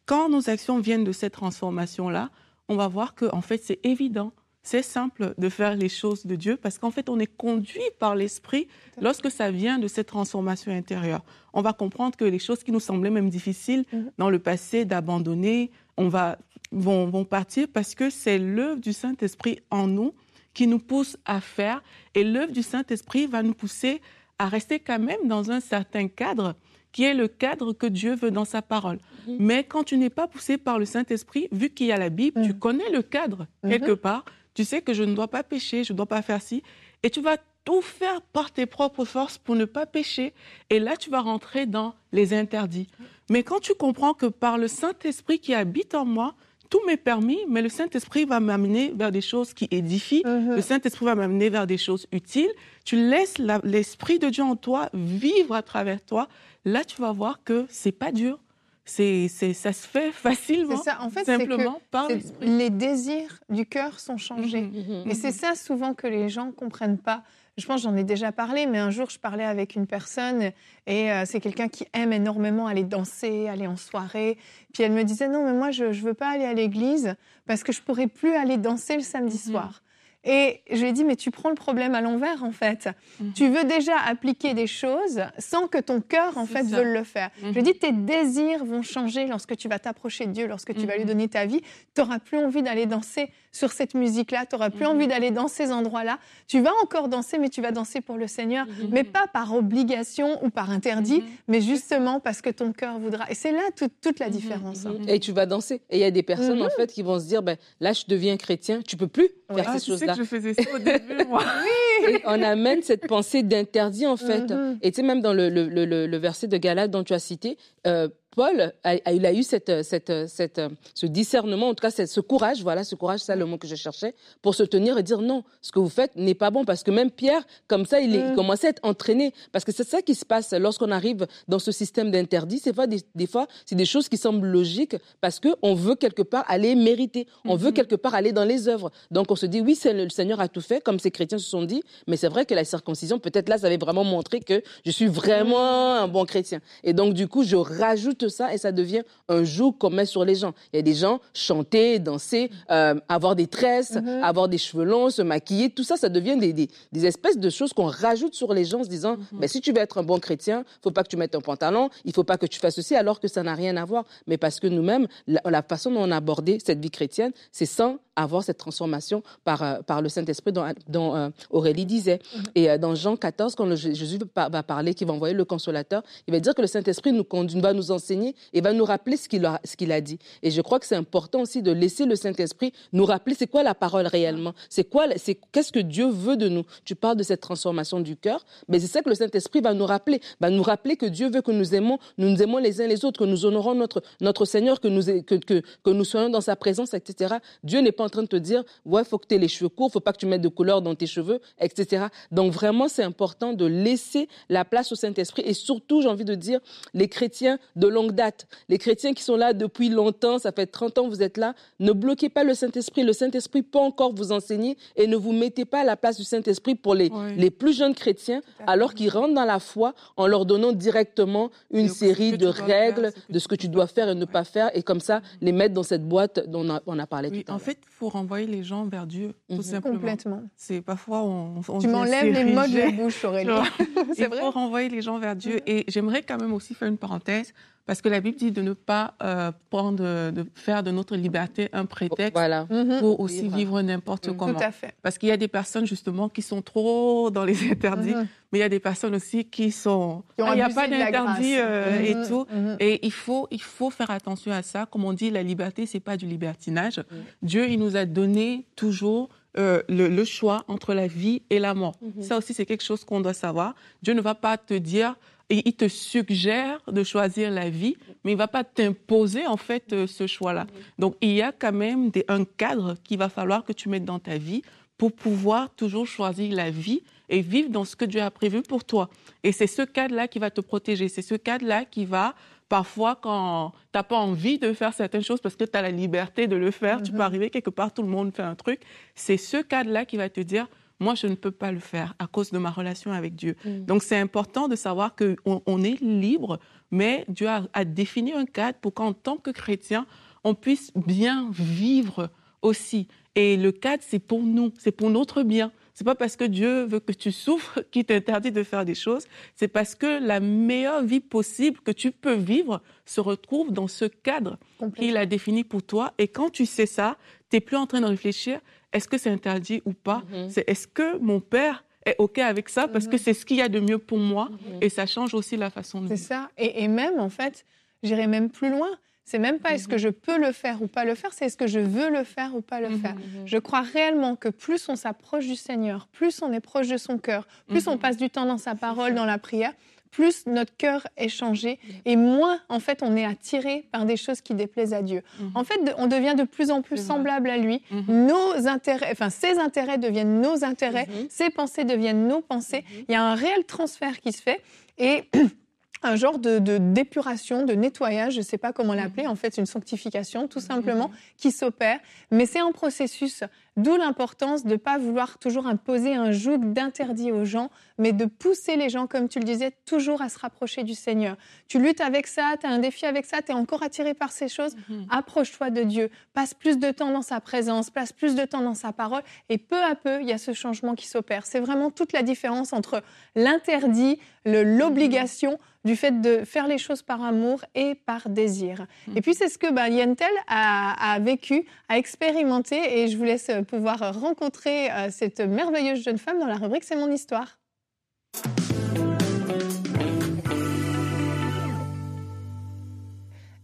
Quand 0.05 0.27
nos 0.27 0.49
actions 0.49 0.79
viennent 0.79 1.05
de 1.05 1.13
cette 1.13 1.33
transformation-là, 1.33 2.29
on 2.67 2.75
va 2.75 2.89
voir 2.89 3.15
que 3.15 3.33
en 3.33 3.41
fait, 3.41 3.61
c'est 3.63 3.79
évident 3.85 4.33
c'est 4.63 4.81
simple 4.81 5.33
de 5.37 5.49
faire 5.49 5.75
les 5.75 5.89
choses 5.89 6.25
de 6.25 6.35
Dieu 6.35 6.57
parce 6.57 6.77
qu'en 6.77 6.89
fait, 6.89 7.09
on 7.09 7.19
est 7.19 7.27
conduit 7.37 7.81
par 7.99 8.15
l'Esprit 8.15 8.67
lorsque 9.01 9.29
ça 9.29 9.51
vient 9.51 9.77
de 9.77 9.89
cette 9.89 10.07
transformation 10.07 10.71
intérieure. 10.71 11.23
On 11.53 11.61
va 11.61 11.73
comprendre 11.73 12.15
que 12.15 12.23
les 12.23 12.39
choses 12.39 12.63
qui 12.63 12.71
nous 12.71 12.79
semblaient 12.79 13.09
même 13.09 13.29
difficiles 13.29 13.83
mhm. 13.91 14.11
dans 14.17 14.29
le 14.29 14.39
passé 14.39 14.85
d'abandonner, 14.85 15.69
on 15.97 16.07
va 16.07 16.37
vont, 16.71 17.07
vont 17.07 17.25
partir 17.25 17.67
parce 17.71 17.93
que 17.93 18.09
c'est 18.09 18.39
l'œuvre 18.39 18.79
du 18.79 18.93
Saint-Esprit 18.93 19.59
en 19.69 19.87
nous 19.87 20.13
qui 20.53 20.67
nous 20.67 20.79
pousse 20.79 21.17
à 21.25 21.41
faire 21.41 21.83
et 22.15 22.23
l'œuvre 22.23 22.51
du 22.51 22.63
Saint-Esprit 22.63 23.27
va 23.27 23.43
nous 23.43 23.53
pousser 23.53 24.01
à 24.39 24.47
rester 24.47 24.79
quand 24.79 24.99
même 24.99 25.27
dans 25.27 25.51
un 25.51 25.59
certain 25.59 26.07
cadre 26.07 26.55
qui 26.91 27.03
est 27.03 27.13
le 27.13 27.27
cadre 27.27 27.73
que 27.73 27.87
Dieu 27.87 28.15
veut 28.15 28.31
dans 28.31 28.45
sa 28.45 28.61
parole. 28.61 28.99
Mais 29.27 29.63
quand 29.63 29.83
tu 29.83 29.97
n'es 29.97 30.11
pas 30.11 30.27
poussé 30.27 30.57
par 30.57 30.77
le 30.77 30.85
Saint-Esprit, 30.85 31.47
vu 31.51 31.71
qu'il 31.71 31.87
y 31.87 31.91
a 31.91 31.97
la 31.97 32.09
Bible, 32.09 32.41
tu 32.43 32.49
mhm. 32.49 32.59
connais 32.59 32.89
le 32.91 33.01
cadre 33.01 33.47
quelque 33.67 33.93
part, 33.93 34.25
tu 34.53 34.65
sais 34.65 34.81
que 34.81 34.93
je 34.93 35.03
ne 35.03 35.13
dois 35.13 35.27
pas 35.27 35.43
pécher, 35.43 35.83
je 35.83 35.93
ne 35.93 35.97
dois 35.97 36.05
pas 36.05 36.21
faire 36.21 36.41
ci, 36.41 36.63
et 37.01 37.09
tu 37.09 37.21
vas 37.21 37.37
tout 37.65 37.81
faire 37.81 38.21
par 38.21 38.51
tes 38.51 38.65
propres 38.65 39.05
forces 39.05 39.37
pour 39.37 39.55
ne 39.55 39.65
pas 39.65 39.85
pécher, 39.85 40.33
et 40.69 40.79
là 40.79 40.97
tu 40.97 41.09
vas 41.09 41.21
rentrer 41.21 41.65
dans 41.65 41.95
les 42.11 42.33
interdits. 42.33 42.87
Mais 43.29 43.43
quand 43.43 43.59
tu 43.59 43.73
comprends 43.73 44.13
que 44.13 44.25
par 44.25 44.57
le 44.57 44.67
Saint-Esprit 44.67 45.39
qui 45.39 45.53
habite 45.53 45.95
en 45.95 46.05
moi, 46.05 46.35
tout 46.69 46.81
m'est 46.87 46.97
permis, 46.97 47.39
mais 47.47 47.61
le 47.61 47.69
Saint-Esprit 47.69 48.25
va 48.25 48.39
m'amener 48.39 48.91
vers 48.95 49.11
des 49.11 49.21
choses 49.21 49.53
qui 49.53 49.67
édifient, 49.69 50.23
uh-huh. 50.23 50.55
le 50.55 50.61
Saint-Esprit 50.61 51.05
va 51.05 51.13
m'amener 51.13 51.49
vers 51.49 51.67
des 51.67 51.77
choses 51.77 52.07
utiles. 52.11 52.49
Tu 52.83 52.95
laisses 52.95 53.37
l'Esprit 53.63 54.17
de 54.17 54.29
Dieu 54.29 54.43
en 54.43 54.55
toi 54.55 54.89
vivre 54.93 55.53
à 55.53 55.61
travers 55.61 56.03
toi. 56.03 56.27
Là, 56.65 56.83
tu 56.83 56.99
vas 56.99 57.11
voir 57.11 57.43
que 57.43 57.67
c'est 57.69 57.91
pas 57.91 58.11
dur, 58.11 58.39
c'est, 58.85 59.27
ça 59.29 59.73
se 59.73 59.87
fait 59.87 60.11
facilement. 60.13 60.81
Ça. 60.81 61.01
En 61.01 61.09
fait, 61.09 61.23
simplement 61.25 61.81
par 61.91 62.07
Les 62.41 62.69
désirs 62.69 63.39
du 63.49 63.65
cœur 63.65 63.99
sont 63.99 64.17
changés. 64.17 64.61
Mhm, 64.61 65.03
mhm, 65.03 65.09
et 65.09 65.13
c'est 65.13 65.31
ça 65.31 65.55
souvent 65.55 65.93
que 65.93 66.07
les 66.07 66.29
gens 66.29 66.51
comprennent 66.51 66.97
pas. 66.97 67.23
Je 67.55 67.67
pense 67.67 67.83
j'en 67.83 67.95
ai 67.95 68.03
déjà 68.03 68.31
parlé, 68.31 68.65
mais 68.65 68.79
un 68.79 68.89
jour 68.89 69.11
je 69.11 69.19
parlais 69.19 69.43
avec 69.43 69.75
une 69.75 69.85
personne 69.85 70.51
et 70.87 71.11
euh, 71.11 71.23
c'est 71.25 71.39
quelqu'un 71.39 71.67
qui 71.67 71.85
aime 71.93 72.11
énormément 72.11 72.65
aller 72.65 72.83
danser, 72.83 73.47
aller 73.47 73.67
en 73.67 73.77
soirée. 73.77 74.39
Puis 74.73 74.81
elle 74.81 74.91
me 74.91 75.03
disait 75.03 75.27
non 75.27 75.45
mais 75.45 75.53
moi 75.53 75.69
je 75.69 75.85
ne 75.85 75.93
veux 75.93 76.15
pas 76.15 76.29
aller 76.29 76.45
à 76.45 76.53
l'église 76.53 77.15
parce 77.45 77.63
que 77.63 77.71
je 77.71 77.81
pourrais 77.83 78.07
plus 78.07 78.33
aller 78.33 78.57
danser 78.57 78.95
le 78.95 79.03
samedi 79.03 79.37
soir. 79.37 79.82
Et 80.25 80.61
je 80.71 80.81
lui 80.81 80.89
ai 80.89 80.91
dit, 80.93 81.03
mais 81.03 81.17
tu 81.17 81.31
prends 81.31 81.49
le 81.49 81.55
problème 81.55 81.95
à 81.95 82.01
l'envers, 82.01 82.43
en 82.43 82.51
fait. 82.51 82.89
Mhm. 83.19 83.33
Tu 83.33 83.49
veux 83.49 83.65
déjà 83.65 83.97
appliquer 84.05 84.53
des 84.53 84.67
choses 84.67 85.21
sans 85.37 85.67
que 85.67 85.77
ton 85.77 85.99
cœur, 85.99 86.37
en 86.37 86.45
fait, 86.45 86.63
veuille 86.63 86.93
le 86.93 87.03
faire. 87.03 87.29
Je 87.41 87.47
lui 87.47 87.57
ai 87.57 87.61
mhm. 87.61 87.63
dit, 87.63 87.73
tes 87.73 87.91
désirs 87.91 88.63
vont 88.63 88.81
changer 88.81 89.27
lorsque 89.27 89.57
tu 89.57 89.67
vas 89.67 89.79
t'approcher 89.79 90.25
de 90.25 90.31
Dieu, 90.31 90.47
lorsque 90.47 90.73
tu 90.73 90.85
vas 90.85 90.95
lui 90.95 91.03
mhm. 91.03 91.09
donner 91.09 91.27
ta 91.27 91.45
vie. 91.45 91.61
Tu 91.93 92.01
n'auras 92.01 92.19
plus 92.19 92.37
envie 92.37 92.63
d'aller 92.63 92.85
danser 92.85 93.31
sur 93.51 93.71
cette 93.71 93.93
musique-là, 93.93 94.45
tu 94.45 94.55
n'auras 94.55 94.71
plus 94.71 94.85
envie 94.85 95.07
d'aller 95.07 95.29
dans 95.29 95.47
ces 95.47 95.71
endroits-là. 95.71 96.17
Tu 96.47 96.61
vas 96.61 96.71
encore 96.81 97.09
danser, 97.09 97.37
mais 97.37 97.49
tu 97.49 97.61
vas 97.61 97.71
danser 97.71 98.01
pour 98.01 98.17
le 98.17 98.27
Seigneur, 98.27 98.65
mais 98.89 99.03
pas 99.03 99.27
par 99.31 99.53
obligation 99.53 100.43
ou 100.43 100.49
par 100.49 100.71
interdit, 100.71 101.23
mais 101.47 101.61
justement 101.61 102.19
parce 102.19 102.41
que 102.41 102.49
ton 102.49 102.71
cœur 102.71 102.97
voudra. 102.97 103.29
Et 103.29 103.35
c'est 103.35 103.51
là 103.51 103.61
toute, 103.75 104.19
la 104.19 104.29
différence. 104.29 104.85
Hein. 104.85 104.95
Et 105.07 105.19
tu 105.19 105.31
vas 105.31 105.45
danser. 105.45 105.81
Et 105.89 105.97
il 105.97 105.99
y 105.99 106.03
a 106.03 106.11
des 106.11 106.23
personnes, 106.23 106.61
en 106.61 106.69
fait, 106.69 106.91
qui 106.91 107.03
vont 107.03 107.19
se 107.19 107.25
dire, 107.25 107.43
ben, 107.43 107.57
là, 107.79 107.93
je 107.93 108.05
deviens 108.07 108.37
chrétien, 108.37 108.81
tu 108.81 108.97
peux 108.97 109.07
plus 109.07 109.29
faire 109.53 109.65
ah, 109.67 109.77
ces 109.77 109.85
choses-là 109.85 110.12
je 110.17 110.23
faisais 110.23 110.53
ça 110.53 110.63
au 110.73 110.79
début, 110.79 111.25
moi. 111.27 111.43
oui 111.63 111.83
et 112.05 112.21
on 112.25 112.41
amène 112.41 112.81
cette 112.83 113.07
pensée 113.07 113.43
d'interdit, 113.43 114.07
en 114.07 114.17
fait. 114.17 114.45
Mm-hmm. 114.45 114.77
Et 114.81 114.91
tu 114.91 114.97
sais, 114.97 115.07
même 115.07 115.21
dans 115.21 115.33
le, 115.33 115.49
le, 115.49 115.67
le, 115.67 115.85
le, 115.85 116.17
verset 116.17 116.47
de 116.47 116.57
Galate 116.57 116.91
dont 116.91 117.03
tu 117.03 117.13
as 117.13 117.19
cité, 117.19 117.57
euh, 117.87 118.07
Paul, 118.35 118.73
a, 118.83 119.11
il 119.11 119.25
a 119.25 119.33
eu 119.33 119.43
cette, 119.43 119.83
cette, 119.83 120.27
cette, 120.27 120.61
ce 120.95 121.05
discernement, 121.05 121.69
en 121.69 121.73
tout 121.73 121.87
cas 121.87 121.91
ce 121.91 122.19
courage, 122.19 122.61
voilà, 122.61 122.83
ce 122.83 122.95
courage, 122.95 123.19
c'est 123.21 123.35
le 123.35 123.45
mot 123.45 123.57
que 123.57 123.67
je 123.67 123.75
cherchais, 123.75 124.15
pour 124.41 124.55
se 124.55 124.63
tenir 124.63 124.97
et 124.97 125.03
dire 125.03 125.21
non, 125.21 125.43
ce 125.61 125.71
que 125.71 125.79
vous 125.79 125.89
faites 125.89 126.15
n'est 126.15 126.33
pas 126.33 126.51
bon. 126.51 126.65
Parce 126.65 126.83
que 126.83 126.91
même 126.91 127.11
Pierre, 127.11 127.43
comme 127.67 127.85
ça, 127.85 127.99
il, 127.99 128.15
est, 128.15 128.31
mm. 128.31 128.35
commençait 128.35 128.67
à 128.67 128.69
être 128.71 128.83
entraîné. 128.83 129.33
Parce 129.51 129.65
que 129.65 129.71
c'est 129.71 129.87
ça 129.87 130.01
qui 130.01 130.15
se 130.15 130.25
passe 130.25 130.53
lorsqu'on 130.53 130.91
arrive 130.91 131.27
dans 131.47 131.59
ce 131.59 131.71
système 131.71 132.11
d'interdit. 132.11 132.59
C'est 132.59 132.73
pas 132.73 132.87
des, 132.87 133.01
des, 133.15 133.27
fois, 133.27 133.47
c'est 133.65 133.75
des 133.75 133.85
choses 133.85 134.09
qui 134.09 134.17
semblent 134.17 134.47
logiques 134.47 134.95
parce 135.21 135.39
qu'on 135.39 135.73
veut 135.73 135.95
quelque 135.95 136.21
part 136.21 136.45
aller 136.47 136.75
mériter. 136.75 137.27
On 137.45 137.55
veut 137.55 137.69
mm-hmm. 137.69 137.73
quelque 137.73 137.95
part 137.95 138.15
aller 138.15 138.31
dans 138.31 138.45
les 138.45 138.67
œuvres. 138.67 138.91
Donc 139.11 139.31
on 139.31 139.35
se 139.35 139.45
dit, 139.45 139.61
oui, 139.61 139.79
le 139.85 140.09
Seigneur 140.09 140.39
a 140.39 140.47
tout 140.47 140.61
fait, 140.61 140.81
comme 140.81 140.99
ces 140.99 141.11
chrétiens 141.11 141.37
se 141.37 141.49
sont 141.49 141.63
dit, 141.63 141.83
mais 142.07 142.17
c'est 142.17 142.29
vrai 142.29 142.45
que 142.45 142.53
la 142.53 142.65
circoncision, 142.65 143.19
peut-être 143.19 143.49
là, 143.49 143.57
ça 143.57 143.67
avait 143.67 143.77
vraiment 143.77 144.03
montré 144.03 144.39
que 144.39 144.61
je 144.85 144.91
suis 144.91 145.07
vraiment 145.07 145.95
un 145.95 146.07
bon 146.07 146.25
chrétien. 146.25 146.59
Et 146.83 146.93
donc, 146.93 147.13
du 147.13 147.27
coup, 147.27 147.43
je 147.43 147.55
rajoute 147.55 148.22
ça 148.29 148.53
et 148.53 148.57
ça 148.57 148.71
devient 148.71 149.03
un 149.29 149.43
joug 149.43 149.73
qu'on 149.73 149.89
met 149.89 150.05
sur 150.05 150.25
les 150.25 150.35
gens. 150.35 150.53
Il 150.71 150.77
y 150.77 150.79
a 150.79 150.81
des 150.81 150.93
gens 150.93 151.19
chanter, 151.33 151.99
danser, 151.99 152.49
euh, 152.71 152.95
avoir 153.09 153.35
des 153.35 153.47
tresses, 153.47 153.95
mhm. 153.95 154.23
avoir 154.23 154.47
des 154.47 154.57
cheveux 154.57 154.83
longs, 154.83 155.09
se 155.09 155.21
maquiller, 155.21 155.69
tout 155.69 155.83
ça, 155.83 155.97
ça 155.97 156.09
devient 156.09 156.37
des, 156.37 156.53
des, 156.53 157.05
espèces 157.05 157.37
de 157.37 157.49
choses 157.49 157.73
qu'on 157.73 157.85
rajoute 157.85 158.33
sur 158.33 158.53
les 158.53 158.65
gens 158.65 158.79
en 158.79 158.83
se 158.83 158.89
disant, 158.89 159.17
mais 159.17 159.23
mhm. 159.31 159.39
ben, 159.41 159.47
si 159.47 159.61
tu 159.61 159.71
veux 159.71 159.79
être 159.79 159.97
un 159.97 160.03
bon 160.03 160.19
chrétien, 160.19 160.63
faut 160.81 160.91
pas 160.91 161.03
que 161.03 161.09
tu 161.09 161.17
mettes 161.17 161.35
un 161.35 161.41
pantalon, 161.41 161.89
il 162.05 162.13
faut 162.13 162.23
pas 162.23 162.37
que 162.37 162.45
tu 162.45 162.59
fasses 162.59 162.75
ceci, 162.75 162.95
alors 162.95 163.19
que 163.19 163.27
ça 163.27 163.43
n'a 163.43 163.55
rien 163.55 163.75
à 163.77 163.85
voir. 163.85 164.05
Mais 164.27 164.37
parce 164.37 164.59
que 164.59 164.67
nous-mêmes, 164.67 165.07
la, 165.27 165.41
la 165.45 165.61
façon 165.61 165.91
dont 165.91 166.01
on 166.01 166.11
a 166.11 166.17
abordé 166.17 166.59
cette 166.63 166.79
vie 166.79 166.91
chrétienne, 166.91 167.31
c'est 167.51 167.65
sans 167.65 167.97
avoir 168.15 168.43
cette 168.43 168.57
transformation 168.57 169.23
par, 169.43 169.63
euh, 169.63 169.81
par 169.81 170.01
le 170.01 170.09
Saint-Esprit 170.09 170.51
dont, 170.51 170.65
dont 170.87 171.15
euh, 171.15 171.29
Aurélie 171.49 171.85
disait. 171.85 172.19
Mhm. 172.35 172.43
Et 172.55 172.69
euh, 172.69 172.77
dans 172.77 172.95
Jean 172.95 173.15
14, 173.15 173.55
quand 173.55 173.75
Jésus 173.75 174.19
va 174.35 174.63
parler, 174.63 174.93
qu'il 174.93 175.07
va 175.07 175.13
envoyer 175.13 175.33
le 175.33 175.45
consolateur, 175.45 176.03
il 176.27 176.33
va 176.33 176.39
dire 176.39 176.53
que 176.55 176.61
le 176.61 176.67
Saint-Esprit 176.67 177.11
nous 177.11 177.23
conduit, 177.23 177.59
va 177.59 177.73
nous 177.73 177.91
enseigner 177.91 178.35
et 178.53 178.61
va 178.61 178.73
nous 178.73 178.85
rappeler 178.85 179.17
ce 179.17 179.27
qu'il 179.27 179.45
a, 179.45 179.59
qu'il 179.77 179.91
a 179.91 180.01
dit. 180.01 180.19
Et 180.41 180.51
je 180.51 180.61
crois 180.61 180.79
que 180.79 180.85
c'est 180.85 180.95
important 180.95 181.41
aussi 181.41 181.61
de 181.61 181.71
laisser 181.71 182.05
le 182.05 182.15
Saint-Esprit 182.15 182.73
nous 182.91 183.05
rappeler 183.05 183.35
c'est 183.35 183.47
quoi 183.47 183.63
la 183.63 183.75
parole 183.75 184.07
réellement, 184.07 184.53
c'est 184.69 184.83
quoi, 184.83 185.05
c'est 185.17 185.37
qu'est-ce 185.51 185.71
que 185.71 185.79
Dieu 185.79 186.07
veut 186.09 186.37
de 186.37 186.49
nous. 186.49 186.63
Tu 186.85 186.95
parles 186.95 187.17
de 187.17 187.23
cette 187.23 187.41
transformation 187.41 187.99
du 187.99 188.15
cœur, 188.15 188.45
mais 188.67 188.79
c'est 188.79 188.87
ça 188.87 189.01
que 189.01 189.09
le 189.09 189.15
Saint-Esprit 189.15 189.61
va 189.61 189.73
nous 189.73 189.85
rappeler, 189.85 190.21
va 190.39 190.49
nous 190.49 190.63
rappeler 190.63 190.95
que 190.95 191.05
Dieu 191.05 191.29
veut 191.29 191.41
que 191.41 191.51
nous 191.51 191.75
aimons, 191.75 191.99
nous 192.17 192.29
nous 192.29 192.41
aimons 192.41 192.57
les 192.57 192.81
uns 192.81 192.87
les 192.87 193.05
autres, 193.05 193.19
que 193.19 193.29
nous 193.29 193.45
honorons 193.45 193.75
notre 193.75 194.01
notre 194.21 194.45
Seigneur, 194.45 194.79
que 194.79 194.87
nous 194.87 195.03
que, 195.03 195.35
que, 195.35 195.61
que 195.83 195.89
nous 195.89 196.05
soyons 196.05 196.29
dans 196.29 196.41
sa 196.41 196.55
présence, 196.55 196.93
etc. 196.93 197.35
Dieu 197.63 197.79
n'est 197.79 197.91
pas 197.91 198.02
en 198.03 198.09
train 198.09 198.23
de 198.23 198.27
te 198.27 198.35
dire, 198.35 198.63
ouais, 198.85 199.03
faut 199.03 199.17
que 199.17 199.27
tu 199.27 199.35
aies 199.35 199.39
les 199.39 199.47
cheveux 199.47 199.69
courts, 199.69 199.91
faut 199.91 199.99
pas 199.99 200.13
que 200.13 200.17
tu 200.17 200.25
mettes 200.25 200.41
de 200.41 200.49
couleur 200.49 200.81
dans 200.81 200.95
tes 200.95 201.07
cheveux, 201.07 201.39
etc. 201.59 202.05
Donc 202.31 202.53
vraiment, 202.53 202.87
c'est 202.87 203.03
important 203.03 203.53
de 203.53 203.65
laisser 203.65 204.27
la 204.49 204.65
place 204.65 204.91
au 204.91 204.95
Saint-Esprit 204.95 205.43
et 205.45 205.53
surtout, 205.53 206.01
j'ai 206.01 206.07
envie 206.07 206.25
de 206.25 206.35
dire, 206.35 206.59
les 206.93 207.07
chrétiens 207.07 207.59
de 207.75 207.87
longue 207.87 208.13
date, 208.13 208.47
les 208.69 208.77
chrétiens 208.77 209.13
qui 209.13 209.23
sont 209.23 209.35
là 209.35 209.53
depuis 209.53 209.89
longtemps, 209.89 210.39
ça 210.39 210.51
fait 210.51 210.67
30 210.67 210.97
ans 210.97 211.03
que 211.05 211.09
vous 211.09 211.23
êtes 211.23 211.37
là, 211.37 211.53
ne 211.79 211.91
bloquez 211.91 212.29
pas 212.29 212.43
le 212.43 212.53
Saint-Esprit. 212.53 213.03
Le 213.03 213.13
Saint-Esprit 213.13 213.61
peut 213.61 213.79
encore 213.79 214.13
vous 214.13 214.31
enseigner 214.31 214.77
et 214.95 215.07
ne 215.07 215.15
vous 215.15 215.31
mettez 215.31 215.65
pas 215.65 215.81
à 215.81 215.83
la 215.83 215.95
place 215.95 216.17
du 216.17 216.23
Saint-Esprit 216.23 216.75
pour 216.75 216.95
les, 216.95 217.11
les 217.37 217.51
plus 217.51 217.73
jeunes 217.73 217.95
chrétiens 217.95 218.41
alors 218.67 218.93
qu'ils 218.93 219.09
rentrent 219.09 219.33
dans 219.33 219.45
la 219.45 219.59
foi 219.59 219.93
en 220.17 220.27
leur 220.27 220.45
donnant 220.45 220.71
directement 220.71 221.49
une 221.71 221.89
série 221.89 222.37
de 222.37 222.47
règles 222.47 223.11
de 223.29 223.39
ce 223.39 223.47
que 223.47 223.55
tu 223.55 223.67
dois 223.67 223.87
faire 223.87 224.09
et 224.09 224.15
ne 224.15 224.25
pas 224.25 224.43
faire 224.43 224.69
et 224.73 224.83
comme 224.83 224.99
ça 224.99 225.21
les 225.41 225.51
mettre 225.51 225.73
dans 225.73 225.83
cette 225.83 226.07
boîte 226.07 226.47
dont 226.47 226.79
on 226.85 226.99
a, 226.99 227.07
parlé 227.07 227.29
tout 227.29 227.35
à 227.35 227.51
l'heure. 227.51 227.55
En 227.55 227.59
fait, 227.59 227.77
faut 227.93 228.09
renvoyer 228.09 228.47
les 228.47 228.63
gens 228.63 228.85
vers 228.85 229.05
Dieu, 229.05 229.33
tout 229.49 229.57
mhm. 229.57 229.61
simplement. 229.61 229.95
Complètement. 229.95 230.43
C'est 230.55 230.81
parfois 230.81 231.23
on, 231.23 231.61
Tu 231.79 231.87
m'enlèves 231.87 232.33
les 232.33 232.45
mots 232.45 232.67
de 232.67 232.77
la 232.77 232.91
bouche, 232.91 233.23
Aurélie. 233.23 233.49
C'est 234.15 234.27
vrai. 234.27 234.37
Il 234.37 234.41
faut 234.41 234.51
renvoyer 234.51 234.89
les 234.89 235.01
gens 235.01 235.19
vers 235.19 235.35
Dieu. 235.35 235.55
Mhm. 235.55 235.61
Et 235.67 235.85
j'aimerais 235.87 236.23
quand 236.23 236.39
même 236.39 236.53
aussi 236.53 236.73
faire 236.73 236.87
une 236.87 236.97
parenthèse. 236.97 237.53
Parce 237.85 238.01
que 238.01 238.07
la 238.07 238.21
Bible 238.21 238.37
dit 238.37 238.51
de 238.51 238.61
ne 238.61 238.73
pas 238.73 239.15
euh, 239.21 239.51
prendre, 239.69 240.31
de 240.31 240.45
faire 240.55 240.83
de 240.83 240.91
notre 240.91 241.17
liberté 241.17 241.69
un 241.73 241.85
prétexte 241.85 242.41
mhm. 242.69 242.99
pour 242.99 243.19
aussi 243.19 243.49
vivre 243.49 243.81
n'importe 243.81 244.35
comment. 244.37 244.53
Tout 244.53 244.63
à 244.63 244.71
fait. 244.71 244.93
Parce 245.01 245.17
qu'il 245.17 245.29
y 245.29 245.33
a 245.33 245.37
des 245.37 245.49
personnes 245.49 245.85
justement 245.85 246.29
qui 246.29 246.41
sont 246.41 246.61
trop 246.61 247.29
dans 247.29 247.43
les 247.43 247.69
interdits, 247.69 248.13
mais 248.51 248.59
il 248.59 248.61
y 248.61 248.63
a 248.63 248.69
des 248.69 248.79
personnes 248.79 249.15
aussi 249.15 249.43
qui 249.43 249.71
sont. 249.71 250.23
ah, 250.39 250.51
il 250.51 250.55
n'y 250.55 250.61
a 250.61 250.69
pas 250.69 250.87
d'interdit 250.87 251.55
euh, 251.57 252.01
et 252.01 252.27
tout. 252.27 252.45
Et 252.79 253.05
il 253.05 253.11
faut, 253.11 253.47
il 253.51 253.61
faut 253.61 253.89
faire 253.89 254.11
attention 254.11 254.51
à 254.51 254.61
ça. 254.61 254.85
Comme 254.85 255.03
on 255.03 255.13
dit, 255.13 255.29
la 255.29 255.43
liberté, 255.43 255.85
c'est 255.85 255.99
pas 255.99 256.15
du 256.15 256.25
libertinage. 256.25 257.03
Dieu, 257.41 257.69
il 257.69 257.79
nous 257.79 257.97
a 257.97 258.05
donné 258.05 258.65
toujours 258.77 259.29
euh, 259.55 259.83
le, 259.87 260.23
choix 260.23 260.63
entre 260.67 260.95
la 260.95 261.05
vie 261.05 261.43
et 261.51 261.59
la 261.59 261.75
mort. 261.75 261.95
Ça 262.21 262.37
aussi, 262.37 262.55
c'est 262.55 262.65
quelque 262.65 262.83
chose 262.83 263.03
qu'on 263.03 263.21
doit 263.21 263.33
savoir. 263.33 263.75
Dieu 264.01 264.13
ne 264.13 264.21
va 264.21 264.33
pas 264.33 264.57
te 264.57 264.73
dire 264.73 265.15
et 265.49 265.61
il 265.65 265.73
te 265.73 265.87
suggère 265.87 266.79
de 266.87 267.03
choisir 267.03 267.51
la 267.51 267.69
vie, 267.69 267.95
mais 268.23 268.31
il 268.31 268.35
ne 268.35 268.39
va 268.39 268.47
pas 268.47 268.63
t'imposer 268.63 269.45
en 269.45 269.57
fait 269.57 269.93
euh, 269.93 270.07
ce 270.07 270.27
choix-là. 270.27 270.67
Donc 270.97 271.15
il 271.21 271.31
y 271.31 271.41
a 271.41 271.51
quand 271.51 271.73
même 271.73 272.11
un 272.27 272.45
cadre 272.45 272.95
qu'il 273.03 273.17
va 273.17 273.29
falloir 273.29 273.63
que 273.63 273.73
tu 273.73 273.89
mettes 273.89 274.05
dans 274.05 274.19
ta 274.19 274.37
vie 274.37 274.61
pour 274.97 275.11
pouvoir 275.11 275.69
toujours 275.75 276.07
choisir 276.07 276.53
la 276.55 276.69
vie 276.69 277.03
et 277.29 277.41
vivre 277.41 277.69
dans 277.69 277.83
ce 277.83 277.95
que 277.95 278.05
Dieu 278.05 278.21
a 278.21 278.31
prévu 278.31 278.61
pour 278.61 278.83
toi. 278.83 279.09
Et 279.43 279.51
c'est 279.51 279.67
ce 279.67 279.81
cadre-là 279.81 280.27
qui 280.27 280.39
va 280.39 280.49
te 280.49 280.61
protéger, 280.61 281.07
c'est 281.09 281.21
ce 281.21 281.35
cadre-là 281.35 281.85
qui 281.85 282.05
va 282.05 282.35
parfois 282.69 283.15
quand 283.15 283.71
tu 283.71 283.77
n'as 283.95 284.03
pas 284.03 284.17
envie 284.17 284.57
de 284.57 284.73
faire 284.73 284.93
certaines 284.93 285.23
choses 285.23 285.41
parce 285.41 285.55
que 285.55 285.63
tu 285.63 285.77
as 285.77 285.81
la 285.81 285.91
liberté 285.91 286.47
de 286.47 286.55
le 286.55 286.71
faire, 286.71 287.01
tu 287.01 287.11
peux 287.11 287.17
mm-hmm. 287.17 287.21
arriver 287.21 287.49
quelque 287.49 287.69
part, 287.69 287.93
tout 287.93 288.01
le 288.01 288.07
monde 288.07 288.33
fait 288.33 288.43
un 288.43 288.55
truc, 288.55 288.81
c'est 289.13 289.37
ce 289.37 289.57
cadre-là 289.57 290.05
qui 290.05 290.17
va 290.17 290.29
te 290.29 290.41
dire 290.41 290.67
moi, 291.03 291.15
je 291.15 291.27
ne 291.27 291.35
peux 291.35 291.51
pas 291.51 291.71
le 291.71 291.79
faire 291.79 292.15
à 292.19 292.27
cause 292.27 292.51
de 292.51 292.57
ma 292.57 292.71
relation 292.71 293.11
avec 293.11 293.35
Dieu. 293.35 293.55
Mm. 293.65 293.85
Donc, 293.85 294.03
c'est 294.03 294.17
important 294.17 294.67
de 294.67 294.75
savoir 294.75 295.15
qu'on 295.15 295.61
on 295.65 295.83
est 295.83 295.99
libre, 296.01 296.59
mais 296.91 297.25
Dieu 297.27 297.47
a, 297.47 297.85
défini 297.85 298.33
un 298.33 298.45
cadre 298.45 298.77
pour 298.79 298.93
qu'en 298.93 299.13
tant 299.13 299.37
que 299.37 299.51
chrétien, 299.51 300.05
on 300.43 300.55
puisse 300.55 300.91
bien 300.95 301.49
vivre 301.51 302.29
aussi. 302.61 303.07
Et 303.35 303.57
le 303.57 303.71
cadre, 303.71 304.03
c'est 304.05 304.19
pour 304.19 304.41
nous, 304.43 304.71
c'est 304.77 304.91
pour 304.91 305.09
notre 305.09 305.43
bien. 305.43 305.71
C'est 305.95 306.03
pas 306.03 306.15
parce 306.15 306.35
que 306.35 306.43
Dieu 306.43 306.85
veut 306.85 306.99
que 306.99 307.11
tu 307.11 307.31
souffres 307.31 307.81
qu'il 307.91 308.05
t'interdit 308.05 308.51
de 308.51 308.63
faire 308.63 308.85
des 308.85 308.95
choses. 308.95 309.25
C'est 309.55 309.67
parce 309.67 309.95
que 309.95 310.23
la 310.25 310.39
meilleure 310.39 311.03
vie 311.03 311.19
possible 311.19 311.79
que 311.81 311.91
tu 311.91 312.11
peux 312.11 312.33
vivre 312.33 312.81
se 313.05 313.21
retrouve 313.21 313.71
dans 313.71 313.87
ce 313.87 314.05
cadre 314.05 314.57
qu'il 314.95 315.17
a 315.17 315.25
défini 315.25 315.63
pour 315.63 315.83
toi. 315.83 316.13
Et 316.17 316.27
quand 316.27 316.49
tu 316.49 316.65
sais 316.65 316.85
ça, 316.85 317.17
tu 317.49 317.57
n'es 317.57 317.59
plus 317.61 317.77
en 317.77 317.85
train 317.85 318.01
de 318.01 318.07
réfléchir 318.07 318.59
est-ce 318.93 319.07
que 319.07 319.17
c'est 319.17 319.29
interdit 319.29 319.81
ou 319.85 319.93
pas 319.93 320.23
mhm. 320.31 320.49
C'est 320.49 320.63
est-ce 320.69 320.87
que 320.87 321.17
mon 321.17 321.39
père 321.39 321.83
est 322.05 322.15
OK 322.19 322.37
avec 322.37 322.69
ça 322.69 322.87
parce 322.87 323.07
que 323.07 323.15
mhm. 323.15 323.21
c'est 323.21 323.33
ce 323.33 323.45
qu'il 323.45 323.57
y 323.57 323.61
a 323.61 323.69
de 323.69 323.79
mieux 323.79 323.97
pour 323.97 324.19
moi 324.19 324.49
mhm. 324.49 324.79
et 324.81 324.89
ça 324.89 325.05
change 325.05 325.33
aussi 325.33 325.57
la 325.57 325.69
façon 325.69 326.01
de 326.01 326.07
C'est 326.07 326.17
ça. 326.17 326.49
Et, 326.57 326.87
même, 326.87 327.19
en 327.19 327.29
fait, 327.29 327.65
j'irai 328.03 328.27
même 328.27 328.49
plus 328.49 328.69
loin. 328.69 328.89
C'est 329.25 329.39
même 329.39 329.59
pas 329.59 329.71
est-ce 329.71 329.87
que 329.87 329.97
je 329.97 330.09
peux 330.09 330.37
le 330.37 330.51
faire 330.51 330.81
ou 330.81 330.87
pas 330.87 331.05
le 331.05 331.15
faire, 331.15 331.31
c'est 331.31 331.45
est-ce 331.45 331.55
que 331.55 331.65
je 331.65 331.79
veux 331.79 332.09
le 332.09 332.25
faire 332.25 332.53
ou 332.57 332.61
pas 332.61 332.81
le 332.81 332.89
faire. 332.97 333.15
Je 333.45 333.57
crois 333.57 333.79
réellement 333.79 334.35
que 334.35 334.49
plus 334.49 334.89
on 334.89 334.97
s'approche 334.97 335.47
du 335.47 335.55
Seigneur, 335.55 336.07
plus 336.11 336.41
on 336.41 336.51
est 336.51 336.59
proche 336.59 336.89
de 336.89 336.97
son 336.97 337.17
cœur, 337.17 337.47
plus 337.69 337.87
on 337.87 337.97
passe 337.97 338.17
du 338.17 338.29
temps 338.29 338.45
dans 338.45 338.57
sa 338.57 338.75
parole, 338.75 339.15
dans 339.15 339.23
la 339.23 339.37
prière, 339.37 339.71
plus 340.13 340.45
notre 340.45 340.77
cœur 340.77 341.05
est 341.17 341.27
changé 341.27 341.79
et 342.05 342.15
moins, 342.15 342.59
en 342.69 342.79
fait, 342.79 342.99
on 343.01 343.17
est 343.17 343.25
attiré 343.25 343.85
par 343.91 344.05
des 344.05 344.15
choses 344.15 344.41
qui 344.41 344.53
déplaisent 344.53 344.93
à 344.93 345.01
Dieu. 345.01 345.23
Mhm. 345.39 345.51
En 345.55 345.63
fait, 345.63 345.79
on 345.97 346.07
devient 346.07 346.35
de 346.37 346.43
plus 346.43 346.69
en 346.71 346.81
plus 346.81 347.03
semblable 347.03 347.49
à 347.49 347.57
lui. 347.57 347.81
Mhm. 347.89 348.27
Nos 348.27 348.67
intérêts, 348.67 349.09
enfin, 349.11 349.29
ses 349.29 349.57
intérêts 349.57 349.97
deviennent 349.97 350.39
nos 350.39 350.63
intérêts, 350.63 351.07
mhm. 351.07 351.27
ses 351.29 351.49
pensées 351.49 351.83
deviennent 351.83 352.27
nos 352.27 352.41
pensées. 352.41 352.85
Il 353.09 353.11
y 353.11 353.15
a 353.15 353.23
un 353.23 353.35
réel 353.35 353.65
transfert 353.65 354.19
qui 354.21 354.31
se 354.31 354.41
fait 354.41 354.61
et 354.99 355.23
un 356.03 356.15
genre 356.15 356.39
de, 356.39 356.59
d'épuration, 356.59 357.65
de 357.65 357.73
nettoyage, 357.73 358.33
je 358.33 358.39
ne 358.39 358.43
sais 358.43 358.57
pas 358.57 358.73
comment 358.73 358.93
l'appeler, 358.93 359.27
en 359.27 359.35
fait, 359.35 359.57
une 359.57 359.65
sanctification, 359.65 360.47
tout 360.47 360.59
simplement, 360.59 361.11
qui 361.37 361.51
s'opère. 361.51 361.99
Mais 362.31 362.45
c'est 362.45 362.59
un 362.59 362.71
processus 362.71 363.43
D'où 363.75 363.95
l'importance 363.97 364.65
de 364.65 364.71
ne 364.71 364.75
pas 364.75 364.99
vouloir 364.99 365.39
toujours 365.39 365.65
imposer 365.65 366.13
un 366.13 366.31
joug 366.31 366.59
d'interdit 366.73 367.31
aux 367.31 367.43
gens, 367.43 367.71
mais 367.97 368.11
de 368.11 368.25
pousser 368.25 368.75
les 368.75 368.89
gens, 368.89 369.07
comme 369.07 369.27
tu 369.27 369.39
le 369.39 369.45
disais, 369.45 369.71
toujours 369.87 370.21
à 370.21 370.29
se 370.29 370.37
rapprocher 370.37 370.83
du 370.83 370.93
Seigneur. 370.93 371.37
Tu 371.67 371.79
luttes 371.79 372.01
avec 372.01 372.27
ça, 372.27 372.53
tu 372.59 372.67
as 372.67 372.69
un 372.69 372.77
défi 372.77 373.07
avec 373.07 373.25
ça, 373.25 373.41
tu 373.41 373.51
es 373.51 373.55
encore 373.55 373.81
attiré 373.81 374.13
par 374.13 374.31
ces 374.31 374.47
choses, 374.47 374.75
mhm. 374.89 375.07
approche-toi 375.09 375.71
de 375.71 375.81
Dieu, 375.81 376.11
passe 376.35 376.53
plus 376.53 376.77
de 376.77 376.91
temps 376.91 377.11
dans 377.11 377.23
sa 377.23 377.41
présence, 377.41 377.89
passe 377.89 378.13
plus 378.13 378.35
de 378.35 378.45
temps 378.45 378.61
dans 378.61 378.75
sa 378.75 378.93
parole, 378.93 379.23
et 379.49 379.57
peu 379.57 379.81
à 379.83 379.95
peu, 379.95 380.21
il 380.21 380.27
y 380.27 380.33
a 380.33 380.37
ce 380.37 380.53
changement 380.53 380.93
qui 380.93 381.07
s'opère. 381.07 381.47
C'est 381.47 381.59
vraiment 381.59 381.89
toute 381.89 382.13
la 382.13 382.21
différence 382.21 382.73
entre 382.73 383.01
l'interdit, 383.35 384.19
l'obligation, 384.45 385.57
du 385.85 385.95
fait 385.95 386.21
de 386.21 386.45
faire 386.45 386.67
les 386.67 386.77
choses 386.77 387.01
par 387.01 387.23
amour 387.23 387.63
et 387.75 387.95
par 387.95 388.29
désir. 388.29 388.85
Mhm. 389.07 389.17
Et 389.17 389.21
puis 389.21 389.33
c'est 389.33 389.49
ce 389.49 389.57
que 389.57 389.71
bah, 389.71 389.89
Yentel 389.89 390.27
a, 390.47 391.13
a, 391.13 391.19
vécu, 391.19 391.65
a 391.89 391.97
expérimenté, 391.97 392.99
et 392.99 393.07
je 393.07 393.17
vous 393.17 393.23
laisse 393.23 393.51
pouvoir 393.67 394.19
rencontrer 394.19 394.91
euh, 394.91 395.09
cette 395.11 395.39
merveilleuse 395.39 396.03
jeune 396.03 396.17
femme 396.17 396.39
dans 396.39 396.47
la 396.47 396.55
rubrique 396.55 396.83
C'est 396.83 396.95
mon 396.95 397.11
histoire. 397.11 397.59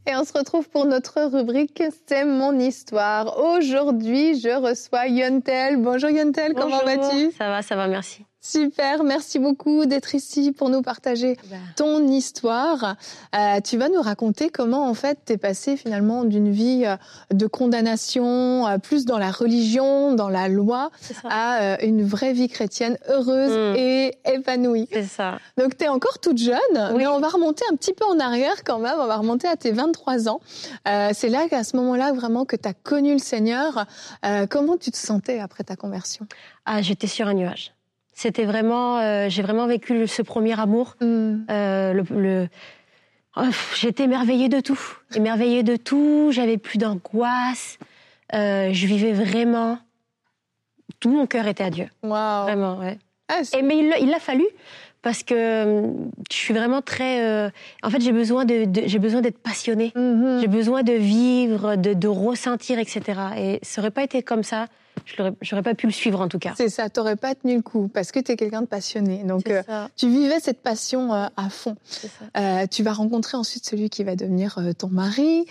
Et 0.10 0.16
on 0.16 0.24
se 0.24 0.34
retrouve 0.34 0.68
pour 0.70 0.86
notre 0.86 1.22
rubrique 1.22 1.84
C'est 2.08 2.26
mon 2.26 2.58
histoire. 2.58 3.38
Aujourd'hui, 3.40 4.40
je 4.40 4.50
reçois 4.50 5.06
Yontel. 5.06 5.78
Bonjour 5.78 6.10
Yontel, 6.10 6.56
comment 6.56 6.84
vas-tu? 6.84 7.32
Ça 7.34 7.50
va, 7.50 7.62
ça 7.62 7.76
va, 7.76 7.88
merci. 7.88 8.26
Super, 8.42 9.04
merci 9.04 9.38
beaucoup 9.38 9.86
d'être 9.86 10.16
ici 10.16 10.54
pour 10.54 10.70
nous 10.70 10.82
partager 10.82 11.36
bah. 11.52 11.58
ton 11.76 12.08
histoire. 12.08 12.96
Euh, 13.36 13.60
tu 13.60 13.78
vas 13.78 13.90
nous 13.90 14.02
raconter 14.02 14.50
comment 14.50 14.88
en 14.88 14.94
fait 14.94 15.20
tu 15.26 15.34
es 15.34 15.38
passé 15.38 15.76
finalement 15.76 16.24
d'une 16.24 16.50
vie 16.50 16.84
euh, 16.86 16.96
de 17.34 17.48
condamnation, 17.48 18.66
euh, 18.66 18.78
plus 18.78 19.04
dans 19.04 19.18
la 19.18 19.30
religion, 19.30 20.14
dans 20.14 20.30
la 20.30 20.48
loi, 20.48 20.90
à 21.26 21.84
une 21.84 22.06
vraie 22.06 22.32
vie 22.32 22.48
chrétienne 22.48 22.98
heureuse 23.10 23.52
mm. 23.52 23.76
et 23.78 24.18
épanouie. 24.24 24.88
C'est 24.90 25.04
ça. 25.04 25.38
Donc 25.58 25.78
tu 25.78 25.84
es 25.84 25.90
encore 25.90 26.20
toute 26.20 26.38
jeune, 26.38 26.96
mais 26.96 27.08
on 27.08 27.20
va 27.20 27.28
remonter 27.28 27.66
un 27.70 27.76
petit 27.76 27.94
peu 27.94 28.06
en 28.06 28.20
arrière 28.20 28.64
quand 28.64 28.80
même, 28.80 28.96
on 29.00 29.08
va 29.08 29.18
remonter 29.18 29.50
à 29.50 29.58
tes 29.58 29.72
23 29.72 30.30
ans. 30.30 30.40
C'est 30.86 31.30
là 31.30 31.50
qu'à 31.50 31.66
ce 31.66 31.76
moment-là 31.76 32.14
vraiment 32.14 32.46
que 32.46 32.56
tu 32.56 32.70
as 32.70 32.74
connu 32.74 33.12
le 33.12 33.20
Seigneur. 33.20 33.86
comment 34.50 34.78
tu 34.78 34.92
te 34.92 34.98
sentais 34.98 35.40
après 35.40 35.66
ta 35.66 35.76
conversion? 35.76 36.26
Ah, 36.66 36.82
j'étais 36.82 37.08
sur 37.08 37.28
un 37.28 37.34
nuage. 37.34 37.74
C'était 38.20 38.44
vraiment, 38.44 38.98
euh, 39.00 39.28
j'ai 39.30 39.42
vraiment 39.42 39.66
vécu 39.66 40.06
ce 40.06 40.22
premier 40.22 40.60
amour. 40.60 40.98
Mm. 41.00 41.46
Euh, 41.50 41.94
le, 41.94 42.50
oh, 43.38 43.42
j'étais 43.78 44.04
émerveillée 44.04 44.50
de 44.50 44.60
tout, 44.60 44.78
émerveillée 45.16 45.64
de 45.64 45.78
tout. 45.78 46.28
J'avais 46.34 46.58
plus 46.58 46.78
d'angoisse. 46.78 47.78
Euh, 48.34 48.74
je 48.74 48.88
vivais 48.88 49.14
vraiment. 49.14 49.80
Tout 51.00 51.12
mon 51.12 51.28
cœur 51.28 51.48
était 51.48 51.64
à 51.64 51.70
Dieu. 51.70 51.88
Vraiment, 52.04 52.80
ouais. 52.80 52.98
Ah, 53.30 53.40
Et 53.58 53.62
mais 53.62 53.78
il 53.78 54.10
l'a 54.10 54.20
fallu 54.20 54.46
parce 55.02 55.24
que 55.24 55.86
je 56.30 56.36
suis 56.36 56.54
vraiment 56.54 56.82
très. 56.82 57.46
en 57.84 57.90
fait, 57.90 58.02
j'ai 58.02 58.12
besoin 58.12 58.44
de, 58.44 58.66
j'ai 58.86 59.00
besoin 59.00 59.22
d'être 59.22 59.40
passionnée. 59.40 59.94
Mm-hmm. 59.96 60.42
J'ai 60.42 60.48
besoin 60.50 60.84
de 60.84 60.92
vivre, 60.92 61.78
de, 61.78 61.94
de 61.94 62.08
ressentir, 62.10 62.80
etc. 62.80 63.02
Et 63.38 63.60
ça 63.62 63.80
aurait 63.80 63.92
pas 63.92 64.04
été 64.04 64.24
comme 64.24 64.44
ça 64.44 64.66
je 65.06 65.24
n'aurais 65.24 65.64
pas 65.64 65.76
pu 65.76 65.88
le 65.88 65.92
suivre 65.92 66.22
en 66.22 66.28
tout 66.28 66.40
cas. 66.40 66.54
C'est 66.56 66.70
ça, 66.70 66.90
tu 66.90 67.00
n'aurais 67.00 67.16
pas 67.16 67.36
tenu 67.36 67.56
le 67.56 67.62
coup 67.62 67.88
parce 67.88 68.12
que 68.12 68.20
tu 68.20 68.32
es 68.32 68.36
quelqu'un 68.36 68.62
de 68.62 68.68
passionné. 68.68 69.24
Donc 69.24 69.50
euh, 69.50 69.64
tu 69.96 70.10
vivais 70.10 70.40
cette 70.40 70.62
passion 70.62 71.14
euh, 71.14 71.28
à 71.36 71.50
fond. 71.50 71.76
Euh, 72.38 72.68
tu 72.68 72.84
vas 72.84 72.94
rencontrer 72.94 73.38
ensuite 73.38 73.66
celui 73.66 73.90
qui 73.90 74.04
va 74.04 74.16
devenir 74.16 74.60
ton 74.78 74.90
mari. 74.90 75.46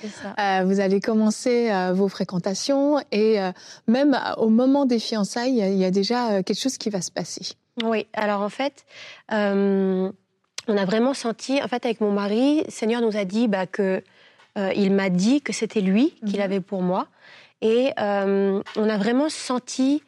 vous 0.65 0.81
allez 0.81 1.01
commencer 1.01 1.71
vos 1.93 2.09
fréquentations 2.09 3.01
et 3.13 3.39
même 3.87 4.19
au 4.37 4.49
moment 4.49 4.87
des 4.87 4.99
fiançailles, 4.99 5.59
il 5.59 5.77
y, 5.77 5.85
a 5.85 5.91
déjà 5.91 6.43
quelque 6.43 6.61
chose 6.61 6.79
qui 6.79 6.91
va 6.91 7.01
se 7.01 7.11
passer. 7.11 7.53
Oui, 7.85 8.07
alors 8.13 8.43
en 8.43 8.49
fait, 8.49 8.85
on 9.31 10.13
a 10.69 10.85
vraiment 10.85 11.15
senti, 11.15 11.63
en 11.63 11.69
fait 11.69 11.85
avec 11.85 12.01
mon 12.01 12.13
mari, 12.13 12.65
Seigneur 12.69 13.01
nous 13.01 13.17
a 13.17 13.25
dit 13.25 13.49
bah, 13.49 13.67
que 13.67 14.03
il 14.75 14.93
m'a 14.93 15.09
dit 15.09 15.41
que 15.41 15.53
c'était 15.53 15.81
lui 15.81 16.15
qu'il 16.27 16.39
mhm. 16.39 16.45
avait 16.45 16.61
pour 16.61 16.83
moi. 16.83 17.07
Et 17.61 17.91
euh, 17.99 18.63
on 18.77 18.89
a 18.89 18.97
vraiment 18.97 19.29
senti 19.29 20.03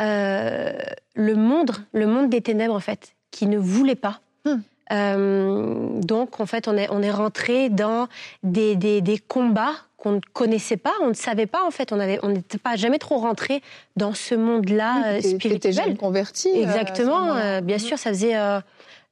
euh, 0.00 0.72
le 1.14 1.34
monde, 1.34 1.72
le 1.92 2.06
monde 2.06 2.30
des 2.30 2.40
ténèbres 2.40 2.74
en 2.74 2.80
fait, 2.80 3.14
qui 3.30 3.46
ne 3.46 3.58
voulait 3.58 3.94
pas. 3.94 4.20
Hmm. 4.44 4.60
Euh, 4.92 6.00
donc 6.00 6.40
en 6.40 6.46
fait, 6.46 6.68
on 6.68 6.76
est 6.76 6.88
on 6.90 7.02
est 7.02 7.10
rentré 7.10 7.68
dans 7.68 8.08
des, 8.42 8.76
des, 8.76 9.00
des 9.00 9.18
combats 9.18 9.74
qu'on 9.96 10.12
ne 10.12 10.20
connaissait 10.32 10.76
pas, 10.76 10.92
on 11.02 11.08
ne 11.08 11.14
savait 11.14 11.46
pas 11.46 11.64
en 11.64 11.70
fait, 11.70 11.92
on 11.92 12.28
n'était 12.28 12.58
pas 12.58 12.76
jamais 12.76 12.98
trop 12.98 13.16
rentré 13.16 13.62
dans 13.96 14.12
ce 14.12 14.34
monde-là 14.34 15.16
oui, 15.16 15.22
spirituel. 15.22 15.72
jeune 15.72 15.96
converti. 15.96 16.48
Exactement, 16.54 17.60
bien 17.62 17.78
sûr, 17.78 17.98
ça 17.98 18.10
faisait 18.10 18.34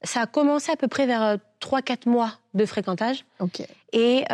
ça 0.05 0.21
a 0.21 0.25
commencé 0.27 0.71
à 0.71 0.75
peu 0.75 0.87
près 0.87 1.07
vers 1.07 1.37
3-4 1.61 2.09
mois 2.09 2.33
de 2.53 2.65
fréquentage. 2.65 3.25
Ok. 3.39 3.61
Et, 3.91 4.25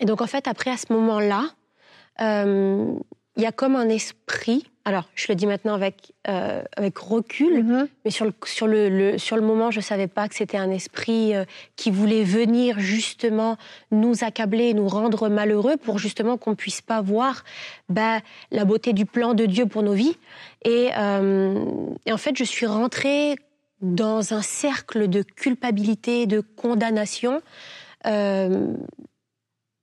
et 0.00 0.04
donc 0.04 0.20
en 0.20 0.26
fait 0.26 0.46
après 0.46 0.70
à 0.70 0.76
ce 0.76 0.92
moment-là, 0.92 1.44
il 2.20 3.42
y 3.42 3.46
a 3.46 3.52
comme 3.52 3.76
un 3.76 3.88
esprit. 3.88 4.64
Alors, 4.84 5.08
je 5.14 5.26
le 5.28 5.34
dis 5.34 5.46
maintenant 5.46 5.74
avec 5.74 6.12
euh, 6.28 6.62
avec 6.76 6.98
recul, 6.98 7.64
mm-hmm. 7.64 7.88
mais 8.04 8.10
sur 8.10 8.24
le 8.24 8.32
sur 8.44 8.66
le, 8.66 9.18
sur 9.18 9.36
le 9.36 9.42
moment, 9.42 9.70
je 9.70 9.80
savais 9.80 10.08
pas 10.08 10.28
que 10.28 10.34
c'était 10.34 10.56
un 10.56 10.70
esprit 10.70 11.34
euh, 11.34 11.44
qui 11.76 11.90
voulait 11.90 12.24
venir 12.24 12.80
justement 12.80 13.56
nous 13.90 14.24
accabler, 14.24 14.74
nous 14.74 14.88
rendre 14.88 15.28
malheureux, 15.28 15.76
pour 15.76 15.98
justement 15.98 16.36
qu'on 16.38 16.54
puisse 16.54 16.80
pas 16.80 17.00
voir 17.00 17.44
bah, 17.88 18.20
la 18.50 18.64
beauté 18.64 18.92
du 18.92 19.06
plan 19.06 19.34
de 19.34 19.46
Dieu 19.46 19.66
pour 19.66 19.82
nos 19.82 19.94
vies. 19.94 20.16
Et, 20.64 20.88
et 20.88 22.12
en 22.12 22.18
fait, 22.18 22.36
je 22.36 22.44
suis 22.44 22.66
rentrée 22.66 23.36
dans 23.80 24.34
un 24.34 24.42
cercle 24.42 25.08
de 25.08 25.22
culpabilité, 25.22 26.26
de 26.26 26.40
condamnation. 26.40 27.40
Euh, 28.06 28.74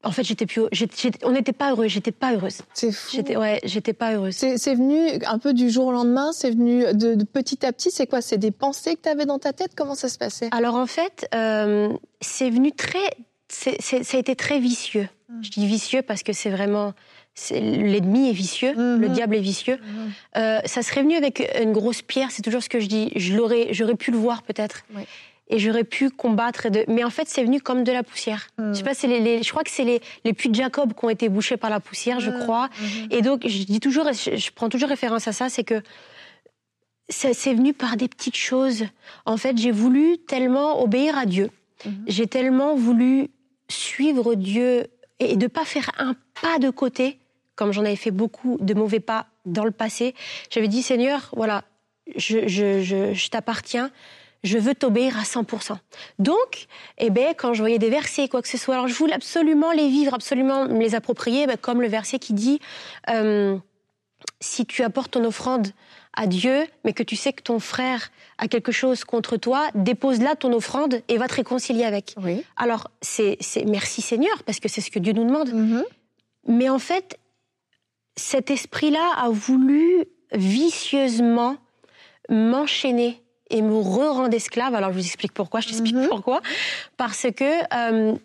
en 0.07 0.11
fait, 0.11 0.23
j'étais 0.23 0.45
plus, 0.45 0.61
on 1.23 1.31
n'était 1.31 1.51
pas 1.51 1.71
heureux, 1.71 1.87
j'étais 1.87 2.13
pas 2.13 2.33
heureuse. 2.33 2.61
C'est 2.73 2.93
fou. 2.93 3.09
J'étais, 3.13 3.35
ouais, 3.35 3.59
j'étais 3.65 3.91
pas 3.91 4.13
heureuse. 4.13 4.35
C'est 4.35 4.73
venu 4.73 5.19
un 5.25 5.37
peu 5.37 5.53
du 5.53 5.69
jour 5.69 5.87
au 5.87 5.91
lendemain, 5.91 6.31
c'est 6.31 6.51
venu 6.51 6.85
de, 6.93 7.21
petit 7.25 7.65
à 7.65 7.73
petit. 7.73 7.91
C'est 7.91 8.07
quoi? 8.07 8.21
C'est 8.21 8.37
des 8.37 8.51
pensées 8.51 8.95
que 8.95 9.01
tu 9.01 9.09
avais 9.09 9.25
dans 9.25 9.37
ta 9.37 9.51
tête? 9.51 9.71
Comment 9.75 9.95
ça 9.95 10.07
se 10.07 10.17
passait? 10.17 10.47
Alors 10.51 10.75
en 10.75 10.85
fait, 10.85 11.27
euh, 11.35 11.89
c'est 12.21 12.49
venu 12.49 12.71
très, 12.71 13.09
ça 13.49 13.71
a 13.71 14.17
été 14.17 14.35
très 14.35 14.59
vicieux. 14.59 15.09
Mmh. 15.29 15.43
Je 15.43 15.51
dis 15.51 15.67
vicieux 15.67 16.01
parce 16.01 16.23
que 16.23 16.31
c'est 16.31 16.49
vraiment, 16.49 16.93
l'ennemi 17.51 18.29
est 18.29 18.33
vicieux, 18.33 18.73
mmh. 18.73 19.01
le 19.01 19.09
diable 19.09 19.35
est 19.35 19.41
vicieux. 19.41 19.75
Mmh. 19.75 20.37
Euh, 20.37 20.59
ça 20.63 20.83
serait 20.83 21.01
venu 21.01 21.15
avec 21.15 21.45
une 21.61 21.73
grosse 21.73 22.01
pierre. 22.01 22.31
C'est 22.31 22.43
toujours 22.43 22.63
ce 22.63 22.69
que 22.69 22.79
je 22.79 22.87
dis. 22.87 23.11
Je 23.17 23.35
l'aurais, 23.35 23.67
j'aurais 23.71 23.95
pu 23.95 24.11
le 24.11 24.17
voir 24.17 24.43
peut-être. 24.43 24.85
Oui 24.95 25.03
et 25.49 25.60
j'aurais 25.60 25.83
pu 25.83 26.10
combattre. 26.10 26.69
De... 26.69 26.83
Mais 26.88 27.03
en 27.03 27.10
fait, 27.10 27.27
c'est 27.27 27.43
venu 27.43 27.62
comme 27.62 27.83
de 27.83 27.91
la 27.91 28.03
poussière. 28.03 28.47
Je 28.57 28.73
sais 28.73 28.83
pas, 28.83 28.93
c'est 28.93 29.07
les, 29.07 29.43
je 29.43 29.49
crois 29.49 29.63
que 29.63 29.71
c'est 29.71 29.83
les, 29.83 30.01
les 30.23 30.33
puits 30.33 30.49
de 30.49 30.55
Jacob 30.55 30.93
qui 30.93 31.05
ont 31.05 31.10
été 31.10 31.29
bouchés 31.29 31.57
par 31.57 31.69
la 31.69 31.79
poussière, 31.79 32.19
je 32.19 32.31
crois. 32.31 32.69
Mhm. 32.79 33.07
Et 33.12 33.21
donc, 33.21 33.47
je 33.47 33.63
dis 33.63 33.79
toujours, 33.79 34.12
je, 34.12 34.51
prends 34.51 34.69
toujours 34.69 34.89
référence 34.89 35.27
à 35.27 35.31
ça, 35.31 35.49
c'est 35.49 35.63
que 35.63 35.81
c'est 37.10 37.53
venu 37.53 37.73
par 37.73 37.95
des 37.95 38.10
petites 38.10 38.36
choses. 38.36 38.83
En 39.25 39.38
fait, 39.38 39.57
j'ai 39.57 39.71
voulu 39.71 40.17
tellement 40.17 40.81
obéir 40.83 41.17
à 41.17 41.25
Dieu. 41.25 41.49
J'ai 42.07 42.27
tellement 42.27 42.75
voulu 42.75 43.29
suivre 43.69 44.36
Dieu 44.36 44.88
et 45.19 45.38
de 45.38 45.47
pas 45.47 45.63
faire 45.63 45.89
un 45.99 46.15
pas 46.41 46.60
de 46.60 46.69
côté, 46.69 47.19
comme 47.55 47.71
j'en 47.71 47.86
avais 47.86 47.95
fait 47.95 48.12
beaucoup 48.12 48.57
de 48.60 48.73
mauvais 48.73 48.99
pas 48.99 49.27
dans 49.45 49.63
le 49.63 49.71
passé. 49.71 50.15
J'avais 50.49 50.67
dit, 50.67 50.81
Seigneur, 50.81 51.31
voilà, 51.38 51.63
je, 52.17 52.47
je, 52.47 52.81
je, 52.81 53.13
je 53.13 53.29
t'appartiens 53.29 53.89
je 54.43 54.58
veux 54.58 54.76
t'obéir 54.76 55.17
à 55.17 55.23
100%. 55.23 55.78
Donc, 56.19 56.67
eh 56.97 57.10
ben, 57.10 57.34
quand 57.36 57.54
je 57.54 57.62
voyais 57.62 57.80
des 57.80 57.89
versets, 57.89 58.28
quoi 58.28 58.41
que 58.41 58.47
ce 58.47 58.58
soit, 58.58 58.76
alors 58.76 58.88
je 58.88 58.93
voulais 58.93 59.13
absolument 59.13 59.71
les 59.71 59.89
vivre, 59.89 60.13
absolument 60.13 60.67
me 60.67 60.80
les 60.80 60.95
approprier, 60.95 61.47
ben, 61.47 61.58
comme 61.58 61.82
le 61.82 61.88
verset 61.88 62.19
qui 62.19 62.34
dit, 62.34 62.60
euh, 63.10 63.58
si 64.39 64.65
tu 64.65 64.84
apportes 64.84 65.12
ton 65.12 65.23
offrande 65.23 65.67
à 66.13 66.28
Dieu, 66.28 66.65
mais 66.84 66.93
que 66.93 67.04
tu 67.04 67.15
sais 67.15 67.32
que 67.32 67.43
ton 67.43 67.60
frère 67.60 68.10
a 68.38 68.47
quelque 68.47 68.71
chose 68.71 69.04
contre 69.04 69.38
toi, 69.38 69.69
dépose 69.76 70.19
là 70.19 70.36
ton 70.36 70.52
offrande 70.54 71.02
et 71.08 71.17
va 71.17 71.28
te 71.28 71.36
réconcilier 71.36 71.84
avec. 71.84 72.15
Oui. 72.21 72.43
Alors, 72.56 72.89
c'est, 73.02 73.38
merci 73.67 74.02
Seigneur, 74.02 74.43
parce 74.43 74.60
que 74.60 74.67
c'est 74.67 74.82
ce 74.82 74.89
que 74.89 75.00
Dieu 75.00 75.13
nous 75.13 75.26
demande. 75.26 75.50
Mm-hmm. 75.50 75.84
Mais 76.47 76.69
en 76.69 76.80
fait, 76.80 77.19
cet 78.15 78.50
esprit-là 78.50 79.13
a 79.15 79.30
voulu 79.30 80.06
vicieusement 80.34 81.58
m'enchaîner 82.30 83.21
et 83.49 83.62
me 83.62 83.75
re-rendre 83.75 84.33
esclave. 84.33 84.75
Alors, 84.75 84.91
je 84.91 84.97
vous 84.97 85.05
explique 85.05 85.33
pourquoi, 85.33 85.60
je 85.60 85.67
t'explique 85.67 85.95
mhm. 85.95 86.07
pourquoi. 86.07 86.41
Parce 86.97 87.27
que, 87.36 87.43
euh, 87.73 88.15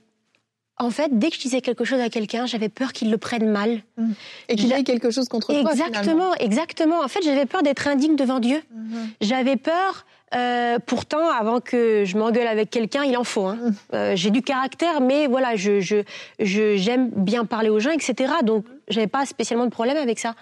en 0.78 0.90
fait, 0.90 1.18
dès 1.18 1.30
que 1.30 1.36
je 1.36 1.40
disais 1.40 1.60
quelque 1.60 1.84
chose 1.84 2.00
à 2.00 2.08
quelqu'un, 2.08 2.46
j'avais 2.46 2.68
peur 2.68 2.92
qu'il 2.92 3.10
le 3.10 3.18
prenne 3.18 3.48
mal. 3.48 3.82
Mhm. 3.96 4.14
Et 4.48 4.56
qu'il 4.56 4.72
ait 4.72 4.84
quelque 4.84 5.10
chose 5.10 5.28
contre 5.28 5.52
toi, 5.52 5.70
Exactement, 5.70 6.34
exactement. 6.34 7.00
En 7.02 7.08
fait, 7.08 7.22
j'avais 7.22 7.46
peur 7.46 7.62
d'être 7.62 7.86
indigne 7.88 8.16
devant 8.16 8.40
Dieu. 8.40 8.62
Mhm. 8.74 9.08
J'avais 9.20 9.56
peur... 9.56 10.04
Euh, 10.34 10.78
pourtant, 10.86 11.28
avant 11.28 11.60
que 11.60 12.04
je 12.06 12.16
m'engueule 12.16 12.46
avec 12.46 12.70
quelqu'un, 12.70 13.04
il 13.04 13.18
en 13.18 13.24
faut. 13.24 13.44
Hein. 13.44 13.58
Euh, 13.92 14.16
j'ai 14.16 14.30
du 14.30 14.40
caractère, 14.40 15.02
mais 15.02 15.26
voilà, 15.26 15.56
je, 15.56 15.80
je, 15.80 16.04
j'aime 16.38 17.10
bien 17.10 17.44
parler 17.44 17.68
aux 17.68 17.80
gens, 17.80 17.90
etc. 17.90 18.32
Donc, 18.42 18.64
j'avais 18.88 19.08
pas 19.08 19.26
spécialement 19.26 19.66
de 19.66 19.70
problème 19.70 19.98
avec 19.98 20.18
ça. 20.18 20.34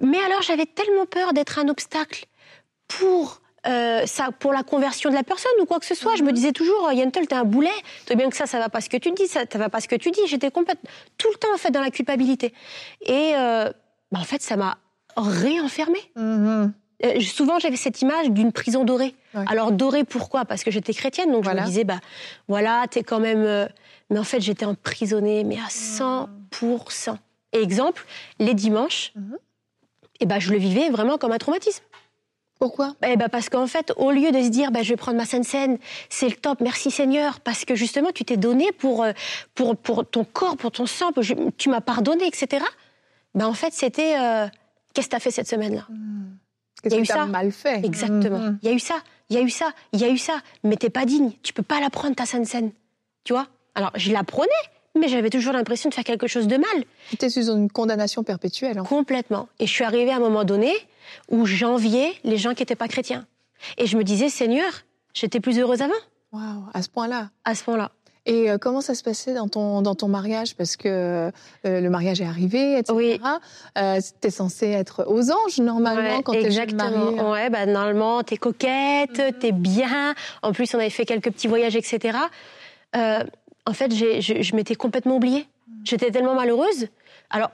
Mais 0.00 0.18
alors, 0.18 0.42
j'avais 0.42 0.66
tellement 0.66 1.06
peur 1.06 1.32
d'être 1.32 1.58
un 1.58 1.68
obstacle 1.68 2.26
pour 2.86 3.41
euh, 3.66 4.06
ça 4.06 4.30
pour 4.36 4.52
la 4.52 4.64
conversion 4.64 5.08
de 5.10 5.14
la 5.14 5.22
personne 5.22 5.52
ou 5.60 5.66
quoi 5.66 5.78
que 5.78 5.86
ce 5.86 5.94
soit. 5.94 6.16
Je 6.16 6.22
me 6.22 6.28
mhm. 6.28 6.34
disais 6.34 6.52
toujours, 6.52 6.90
Yantel, 6.92 7.26
t'es 7.26 7.34
un 7.34 7.44
boulet. 7.44 7.70
Tu 8.06 8.16
bien 8.16 8.28
que 8.28 8.36
ça, 8.36 8.46
ça 8.46 8.58
va 8.58 8.68
pas 8.68 8.80
ce 8.80 8.88
que 8.88 8.96
tu 8.96 9.12
dis, 9.12 9.26
ça, 9.28 9.42
ça 9.50 9.58
va 9.58 9.68
pas 9.68 9.80
ce 9.80 9.88
que 9.88 9.94
tu 9.94 10.10
dis. 10.10 10.20
J'étais 10.26 10.50
complètement 10.50 10.90
tout 11.18 11.28
le 11.32 11.38
temps 11.38 11.54
en 11.54 11.58
fait 11.58 11.70
dans 11.70 11.80
la 11.80 11.90
culpabilité. 11.90 12.52
Et 13.02 13.32
euh, 13.34 13.70
bah, 14.10 14.18
en 14.20 14.24
fait, 14.24 14.42
ça 14.42 14.56
m'a 14.56 14.78
réenfermée. 15.16 16.10
Mhm. 16.16 16.72
Euh, 17.04 17.20
souvent, 17.20 17.58
j'avais 17.58 17.76
cette 17.76 18.02
image 18.02 18.30
d'une 18.30 18.52
prison 18.52 18.84
dorée. 18.84 19.14
Alors 19.34 19.72
dorée, 19.72 20.04
pourquoi? 20.04 20.44
Parce 20.44 20.62
que 20.62 20.70
j'étais 20.70 20.92
chrétienne, 20.92 21.32
donc 21.32 21.44
je 21.44 21.50
me 21.50 21.64
disais, 21.64 21.84
bah 21.84 22.00
voilà, 22.48 22.84
t'es 22.90 23.02
quand 23.02 23.18
même. 23.18 23.68
Mais 24.10 24.18
en 24.18 24.24
fait, 24.24 24.40
j'étais 24.40 24.66
emprisonnée, 24.66 25.42
mais 25.42 25.56
à 25.56 25.68
100%. 25.68 26.28
Mhm. 27.12 27.18
exemple, 27.52 28.04
les 28.38 28.54
dimanches, 28.54 29.14
et 30.20 30.26
bah, 30.26 30.38
je 30.38 30.52
le 30.52 30.58
vivais 30.58 30.90
vraiment 30.90 31.18
comme 31.18 31.32
un 31.32 31.38
traumatisme. 31.38 31.82
Pourquoi? 32.62 32.94
Eh 33.04 33.16
ben 33.16 33.28
parce 33.28 33.48
qu'en 33.48 33.66
fait, 33.66 33.92
au 33.96 34.12
lieu 34.12 34.30
de 34.30 34.40
se 34.40 34.48
dire, 34.48 34.70
ben, 34.70 34.84
je 34.84 34.90
vais 34.90 34.96
prendre 34.96 35.18
ma 35.18 35.24
scène 35.24 35.42
scène, 35.42 35.78
c'est 36.08 36.28
le 36.28 36.36
top, 36.36 36.60
merci 36.60 36.92
Seigneur, 36.92 37.40
parce 37.40 37.64
que 37.64 37.74
justement, 37.74 38.12
tu 38.14 38.24
t'es 38.24 38.36
donné 38.36 38.70
pour, 38.70 39.02
euh, 39.02 39.10
pour, 39.56 39.76
pour 39.76 40.06
ton 40.06 40.22
corps, 40.22 40.56
pour 40.56 40.70
ton 40.70 40.86
sang, 40.86 41.10
tu 41.58 41.68
m'as 41.70 41.80
pardonné, 41.80 42.24
etc. 42.24 42.64
Ben, 43.34 43.48
en 43.48 43.52
fait, 43.52 43.72
c'était, 43.72 44.14
euh, 44.16 44.46
qu'est-ce 44.94 45.08
que 45.08 45.10
tu 45.10 45.16
as 45.16 45.18
fait 45.18 45.32
cette 45.32 45.48
semaine-là? 45.48 45.86
Hmm. 45.88 46.36
Qu'est-ce 46.84 46.94
que 46.94 47.02
tu 47.02 47.10
as 47.10 47.26
mal 47.26 47.50
fait? 47.50 47.84
Exactement. 47.84 48.38
Mm-hmm. 48.38 48.58
Il 48.62 48.68
y 48.68 48.72
a 48.72 48.74
eu 48.76 48.78
ça, 48.78 48.94
il 49.28 49.34
y 49.34 49.40
a 49.40 49.42
eu 49.42 49.50
ça, 49.50 49.72
il 49.92 50.00
y 50.00 50.04
a 50.04 50.08
eu 50.08 50.18
ça. 50.18 50.34
Mais 50.62 50.76
t'es 50.76 50.88
pas 50.88 51.04
digne. 51.04 51.32
Tu 51.42 51.52
peux 51.52 51.64
pas 51.64 51.80
la 51.80 51.90
prendre 51.90 52.14
ta 52.14 52.26
sainte 52.26 52.46
scène. 52.46 52.70
Tu 53.24 53.32
vois? 53.32 53.48
Alors, 53.74 53.90
je 53.96 54.12
la 54.12 54.22
prenais, 54.22 54.48
mais 54.96 55.08
j'avais 55.08 55.30
toujours 55.30 55.52
l'impression 55.52 55.90
de 55.90 55.94
faire 55.94 56.04
quelque 56.04 56.28
chose 56.28 56.46
de 56.46 56.56
mal. 56.56 56.84
Tu 57.08 57.16
étais 57.16 57.28
sous 57.28 57.50
une 57.50 57.68
condamnation 57.72 58.22
perpétuelle. 58.22 58.78
En 58.78 58.84
Complètement. 58.84 59.48
Et 59.58 59.66
je 59.66 59.72
suis 59.72 59.82
arrivée 59.84 60.12
à 60.12 60.16
un 60.16 60.20
moment 60.20 60.44
donné 60.44 60.72
où 61.30 61.46
j'enviais 61.46 62.12
les 62.24 62.36
gens 62.36 62.54
qui 62.54 62.62
n'étaient 62.62 62.76
pas 62.76 62.88
chrétiens. 62.88 63.26
Et 63.78 63.86
je 63.86 63.96
me 63.96 64.04
disais, 64.04 64.28
Seigneur, 64.28 64.72
j'étais 65.14 65.40
plus 65.40 65.58
heureuse 65.58 65.82
avant. 65.82 65.92
Waouh, 66.32 66.64
à 66.72 66.82
ce 66.82 66.88
point-là 66.88 67.30
À 67.44 67.54
ce 67.54 67.64
point-là. 67.64 67.90
Et 68.24 68.50
euh, 68.50 68.58
comment 68.58 68.80
ça 68.80 68.94
se 68.94 69.02
passait 69.02 69.34
dans 69.34 69.48
ton, 69.48 69.82
dans 69.82 69.94
ton 69.94 70.08
mariage? 70.08 70.54
Parce 70.54 70.76
que 70.76 70.88
euh, 70.88 71.30
le 71.64 71.90
mariage 71.90 72.20
est 72.20 72.26
arrivé, 72.26 72.78
etc. 72.78 72.92
Oui. 72.94 73.20
Euh, 73.78 74.00
tu 74.20 74.28
es 74.28 74.30
censée 74.30 74.68
être 74.68 75.04
aux 75.08 75.30
anges, 75.30 75.58
normalement, 75.58 76.22
quand 76.22 76.32
tu 76.32 76.38
es 76.38 76.74
mariée. 76.74 77.18
Hein. 77.18 77.30
Ouais, 77.30 77.50
bah, 77.50 77.66
normalement, 77.66 78.22
tu 78.22 78.34
es 78.34 78.36
coquette, 78.36 79.18
mm-hmm. 79.18 79.38
tu 79.40 79.46
es 79.46 79.52
bien. 79.52 80.14
En 80.42 80.52
plus, 80.52 80.72
on 80.74 80.78
avait 80.78 80.90
fait 80.90 81.04
quelques 81.04 81.30
petits 81.32 81.48
voyages, 81.48 81.74
etc. 81.76 82.18
en 82.94 83.72
fait, 83.72 83.94
je, 83.94 84.20
je 84.40 84.56
m'étais 84.56 84.76
complètement 84.76 85.16
oubliée. 85.16 85.48
Mm. 85.66 85.72
J'étais 85.84 86.10
tellement 86.12 86.34
malheureuse. 86.34 86.88
Alors, 87.30 87.50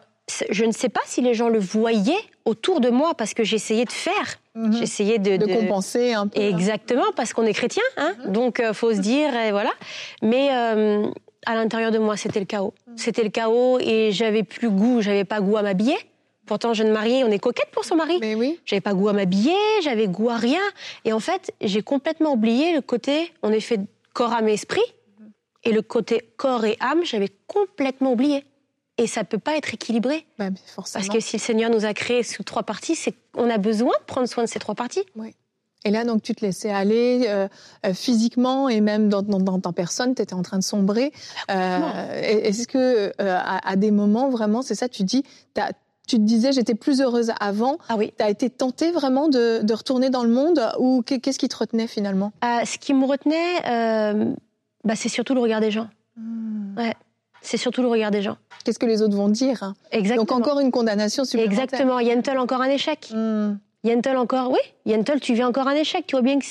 je 0.50 0.64
ne 0.64 0.72
sais 0.72 0.88
pas 0.88 1.00
si 1.06 1.20
les 1.20 1.34
gens 1.34 1.48
le 1.48 1.58
voyaient 1.58 2.14
autour 2.44 2.80
de 2.80 2.90
moi 2.90 3.14
parce 3.14 3.34
que 3.34 3.44
j'essayais 3.44 3.84
de 3.84 3.92
faire. 3.92 4.36
Mhm. 4.54 4.78
J'essayais 4.78 5.18
de, 5.18 5.36
de, 5.36 5.46
compenser 5.46 6.12
un 6.12 6.26
peu. 6.26 6.40
Hein. 6.40 6.48
Exactement, 6.48 7.12
parce 7.14 7.32
qu'on 7.32 7.44
est 7.44 7.52
chrétien, 7.52 7.82
hein 7.96 8.14
mhm. 8.24 8.32
donc 8.32 8.60
euh, 8.60 8.72
faut 8.72 8.92
se 8.92 9.00
dire, 9.00 9.34
et 9.34 9.50
voilà. 9.50 9.70
Mais 10.22 10.48
euh, 10.52 11.06
à 11.46 11.54
l'intérieur 11.54 11.90
de 11.90 11.98
moi, 11.98 12.16
c'était 12.16 12.40
le 12.40 12.46
chaos. 12.46 12.74
Mhm. 12.86 12.98
C'était 12.98 13.22
le 13.22 13.30
chaos 13.30 13.78
et 13.80 14.10
j'avais 14.12 14.42
plus 14.42 14.70
goût, 14.70 15.00
j'avais 15.00 15.24
pas 15.24 15.40
goût 15.40 15.56
à 15.56 15.62
m'habiller. 15.62 15.96
Pourtant, 16.46 16.72
jeune 16.72 16.90
mariée, 16.92 17.24
on 17.24 17.30
est 17.30 17.38
coquette 17.38 17.70
pour 17.72 17.84
son 17.84 17.96
mari. 17.96 18.16
Mais 18.20 18.34
oui. 18.34 18.58
J'avais 18.64 18.80
pas 18.80 18.94
goût 18.94 19.08
à 19.08 19.12
m'habiller, 19.12 19.52
j'avais 19.82 20.08
goût 20.08 20.30
à 20.30 20.36
rien. 20.36 20.62
Et 21.04 21.12
en 21.12 21.20
fait, 21.20 21.52
j'ai 21.60 21.82
complètement 21.82 22.32
oublié 22.32 22.72
le 22.72 22.80
côté, 22.80 23.32
on 23.42 23.52
est 23.52 23.60
fait 23.60 23.80
corps, 24.14 24.32
âme 24.32 24.48
et 24.48 24.54
esprit. 24.54 24.80
Et 25.64 25.72
le 25.72 25.82
côté 25.82 26.22
corps 26.38 26.64
et 26.64 26.76
âme, 26.80 27.04
j'avais 27.04 27.28
complètement 27.46 28.12
oublié. 28.12 28.44
Et 28.98 29.06
ça 29.06 29.20
ne 29.20 29.26
peut 29.26 29.38
pas 29.38 29.56
être 29.56 29.72
équilibré. 29.72 30.26
Bah, 30.38 30.48
Parce 30.76 31.08
que 31.08 31.20
si 31.20 31.36
le 31.36 31.40
Seigneur 31.40 31.70
nous 31.70 31.84
a 31.84 31.94
créés 31.94 32.24
sous 32.24 32.42
trois 32.42 32.64
parties, 32.64 32.96
c'est 32.96 33.14
qu'on 33.32 33.48
a 33.48 33.58
besoin 33.58 33.92
de 34.00 34.04
prendre 34.04 34.28
soin 34.28 34.42
de 34.44 34.48
ces 34.48 34.58
trois 34.58 34.74
parties. 34.74 35.04
Oui. 35.14 35.34
Et 35.84 35.90
là, 35.90 36.04
donc, 36.04 36.22
tu 36.22 36.34
te 36.34 36.44
laissais 36.44 36.70
aller 36.70 37.26
euh, 37.28 37.46
euh, 37.86 37.94
physiquement 37.94 38.68
et 38.68 38.80
même 38.80 39.08
dans, 39.08 39.22
dans, 39.22 39.60
ta 39.60 39.72
personne, 39.72 40.16
tu 40.16 40.22
étais 40.22 40.34
en 40.34 40.42
train 40.42 40.58
de 40.58 40.64
sombrer. 40.64 41.12
Euh, 41.50 42.20
Est-ce 42.20 42.66
que, 42.66 43.12
euh, 43.20 43.38
à, 43.40 43.76
des 43.76 43.92
moments, 43.92 44.28
vraiment, 44.28 44.62
c'est 44.62 44.74
ça, 44.74 44.88
tu 44.88 45.04
dis, 45.04 45.22
tu 46.08 46.16
te 46.16 46.22
disais, 46.22 46.50
j'étais 46.50 46.74
plus 46.74 47.00
heureuse 47.00 47.30
avant. 47.38 47.78
Ah 47.88 47.94
oui. 47.96 48.12
Tu 48.18 48.24
as 48.24 48.30
été 48.30 48.50
tentée 48.50 48.90
vraiment 48.90 49.28
de, 49.28 49.60
de, 49.62 49.74
retourner 49.74 50.10
dans 50.10 50.24
le 50.24 50.30
monde 50.30 50.60
ou 50.80 51.02
qu'est-ce 51.02 51.38
qui 51.38 51.48
te 51.48 51.56
retenait 51.56 51.86
finalement? 51.86 52.32
Ce 52.42 52.76
qui 52.78 52.92
me 52.92 53.06
retenait, 53.06 53.62
bah, 54.82 54.96
c'est 54.96 55.08
surtout 55.08 55.34
le 55.34 55.40
regard 55.40 55.60
des 55.60 55.70
gens. 55.70 55.88
Hmm. 56.16 56.76
Ouais 56.76 56.96
c'est 57.42 57.56
surtout 57.56 57.82
le 57.82 57.88
regard 57.88 58.10
des 58.10 58.22
gens. 58.22 58.36
Qu'est-ce 58.64 58.78
que 58.78 58.86
les 58.86 59.02
autres 59.02 59.16
vont 59.16 59.28
dire 59.28 59.62
hein? 59.62 59.74
Exactement. 59.92 60.24
Donc 60.24 60.32
encore 60.32 60.60
une 60.60 60.70
condamnation 60.70 61.24
supplémentaire. 61.24 61.64
Exactement. 61.64 62.00
Yentel 62.00 62.38
encore 62.38 62.60
un 62.60 62.70
échec. 62.70 63.08
Hmm. 63.12 63.56
Yentel 63.84 64.16
encore, 64.16 64.50
oui. 64.50 64.58
Yentel, 64.86 65.20
tu 65.20 65.34
viens 65.34 65.48
encore 65.48 65.68
un 65.68 65.74
échec. 65.74 66.04
Tu 66.06 66.16
vois 66.16 66.22
bien 66.22 66.38
que 66.38 66.44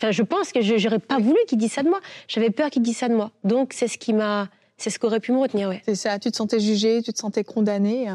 Enfin, 0.00 0.12
je 0.12 0.22
pense 0.22 0.52
que 0.52 0.60
je 0.60 0.74
n'aurais 0.74 1.00
pas 1.00 1.18
voulu 1.18 1.38
qu'il 1.48 1.58
dise 1.58 1.72
ça 1.72 1.82
de 1.82 1.88
moi. 1.88 1.98
J'avais 2.28 2.50
peur 2.50 2.70
qu'il 2.70 2.82
dise 2.82 2.96
ça 2.96 3.08
de 3.08 3.14
moi. 3.14 3.32
Donc, 3.42 3.72
c'est 3.72 3.88
ce 3.88 3.98
qui 3.98 4.12
m'a 4.12 4.48
c'est 4.78 4.90
ce 4.90 4.98
qu'aurait 4.98 5.20
pu 5.20 5.32
me 5.32 5.38
retenir, 5.38 5.68
ouais. 5.68 5.82
C'est 5.84 5.96
ça, 5.96 6.18
tu 6.18 6.30
te 6.30 6.36
sentais 6.36 6.60
jugé, 6.60 7.02
tu 7.02 7.12
te 7.12 7.18
sentais 7.18 7.42
condamné. 7.42 8.08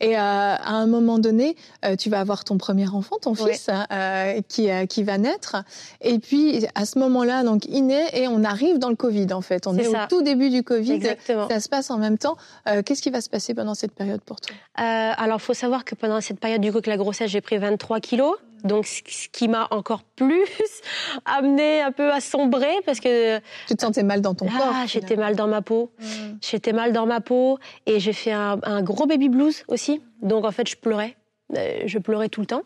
Et 0.00 0.16
euh, 0.16 0.20
à 0.20 0.72
un 0.72 0.86
moment 0.86 1.18
donné, 1.18 1.56
euh, 1.84 1.94
tu 1.94 2.10
vas 2.10 2.18
avoir 2.18 2.42
ton 2.42 2.58
premier 2.58 2.88
enfant, 2.88 3.16
ton 3.22 3.34
fils, 3.34 3.68
euh, 3.92 4.40
qui, 4.48 4.68
qui 4.88 5.02
va 5.04 5.18
naître. 5.18 5.56
Et 6.00 6.18
puis, 6.18 6.66
à 6.74 6.84
ce 6.84 6.98
moment-là, 6.98 7.44
donc, 7.44 7.64
il 7.66 7.86
naît 7.86 8.08
et 8.12 8.26
on 8.26 8.42
arrive 8.42 8.78
dans 8.78 8.88
le 8.88 8.96
Covid, 8.96 9.32
en 9.32 9.40
fait. 9.40 9.68
On 9.68 9.76
est, 9.76 9.86
au 9.86 9.94
tout 10.08 10.22
début 10.22 10.50
du 10.50 10.64
Covid. 10.64 10.92
Exactement. 10.92 11.48
Ça 11.48 11.60
se 11.60 11.68
passe 11.68 11.90
en 11.90 11.98
même 11.98 12.18
temps. 12.18 12.36
Qu'est-ce 12.84 13.02
qui 13.02 13.10
va 13.10 13.20
se 13.20 13.30
passer 13.30 13.54
pendant 13.54 13.74
cette 13.74 13.92
période 13.92 14.20
pour 14.20 14.40
toi? 14.40 14.56
Alors, 14.74 15.38
il 15.38 15.42
faut 15.42 15.54
savoir 15.54 15.84
que 15.84 15.94
pendant 15.94 16.20
cette 16.20 16.40
période, 16.40 16.60
du 16.60 16.72
coup, 16.72 16.80
que 16.80 16.90
la 16.90 16.96
grossesse, 16.96 17.30
j'ai 17.30 17.40
pris 17.40 17.58
23 17.58 18.00
kilos. 18.00 18.36
Donc, 18.64 18.86
ce 18.86 19.28
qui 19.28 19.48
m'a 19.48 19.68
encore 19.70 20.02
plus 20.02 20.48
amené 21.24 21.80
un 21.80 21.92
peu 21.92 22.12
à 22.12 22.20
sombrer 22.20 22.74
parce 22.86 23.00
que. 23.00 23.38
Tu 23.66 23.74
te 23.74 23.82
sentais 23.82 24.02
mal 24.02 24.20
dans 24.20 24.34
ton 24.34 24.46
ah, 24.54 24.58
corps. 24.58 24.74
J'étais 24.86 25.16
mal 25.16 25.36
dans 25.36 25.48
ma 25.48 25.62
peau. 25.62 25.90
Mmh. 25.98 26.04
J'étais 26.40 26.72
mal 26.72 26.92
dans 26.92 27.06
ma 27.06 27.20
peau 27.20 27.58
et 27.86 28.00
j'ai 28.00 28.12
fait 28.12 28.32
un, 28.32 28.82
gros 28.82 29.06
baby 29.06 29.28
blues 29.28 29.64
aussi. 29.68 30.02
Donc, 30.22 30.44
en 30.44 30.52
fait, 30.52 30.68
je 30.68 30.76
pleurais. 30.76 31.16
Euh, 31.56 31.82
je 31.86 31.98
pleurais 31.98 32.28
tout 32.28 32.40
le 32.40 32.46
temps. 32.46 32.62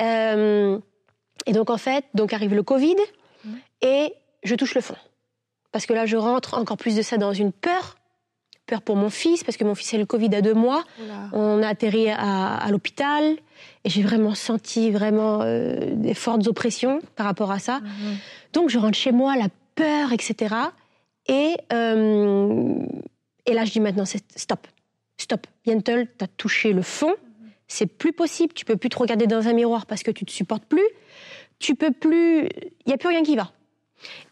Euh, 0.00 0.78
et 1.46 1.52
donc, 1.52 1.70
en 1.70 1.78
fait, 1.78 2.04
donc 2.14 2.32
arrive 2.32 2.54
le 2.54 2.62
Covid 2.62 2.96
mmh. 3.44 3.50
et 3.82 4.14
je 4.42 4.54
touche 4.54 4.74
le 4.74 4.80
fond. 4.80 4.96
Parce 5.72 5.86
que 5.86 5.92
là, 5.92 6.06
je 6.06 6.16
rentre 6.16 6.54
encore 6.54 6.76
plus 6.76 6.96
de 6.96 7.02
ça 7.02 7.18
dans 7.18 7.32
une 7.32 7.52
peur 7.52 7.97
peur 8.68 8.82
pour 8.82 8.94
mon 8.96 9.10
fils, 9.10 9.42
parce 9.42 9.56
que 9.56 9.64
mon 9.64 9.74
fils 9.74 9.94
a 9.94 9.98
le 9.98 10.06
Covid 10.06 10.32
à 10.34 10.42
deux 10.42 10.54
mois. 10.54 10.84
On 11.32 11.62
a 11.62 11.68
atterri 11.68 12.08
à, 12.10 12.66
l'hôpital 12.70 13.36
et 13.84 13.90
j'ai 13.90 14.02
vraiment 14.02 14.34
senti 14.34 14.90
vraiment 14.90 15.40
euh, 15.42 15.94
des 15.94 16.14
fortes 16.14 16.46
oppressions 16.46 17.00
par 17.16 17.26
rapport 17.26 17.50
à 17.50 17.58
ça. 17.58 17.80
Mhm. 17.80 18.16
Donc 18.52 18.68
je 18.68 18.78
rentre 18.78 18.96
chez 18.96 19.10
moi, 19.10 19.36
la 19.36 19.48
peur, 19.74 20.12
etc. 20.12 20.54
Et, 21.26 21.54
euh, 21.72 22.74
et 23.46 23.54
là, 23.54 23.64
je 23.64 23.72
dis 23.72 23.80
maintenant, 23.80 24.04
stop, 24.04 24.66
stop. 25.16 25.46
Yentel, 25.66 26.08
tu 26.18 26.24
as 26.24 26.28
touché 26.28 26.72
le 26.72 26.82
fond. 26.82 27.14
C'est 27.66 27.86
plus 27.86 28.12
possible. 28.12 28.52
Tu 28.54 28.64
peux 28.64 28.76
plus 28.76 28.88
te 28.88 28.98
regarder 28.98 29.26
dans 29.26 29.48
un 29.48 29.52
miroir 29.52 29.86
parce 29.86 30.02
que 30.02 30.10
tu 30.10 30.24
te 30.24 30.30
supportes 30.30 30.64
plus. 30.64 30.88
Tu 31.58 31.74
peux 31.74 31.90
plus. 31.90 32.48
Il 32.86 32.90
y 32.90 32.92
a 32.92 32.98
plus 32.98 33.08
rien 33.08 33.22
qui 33.22 33.36
va. 33.36 33.50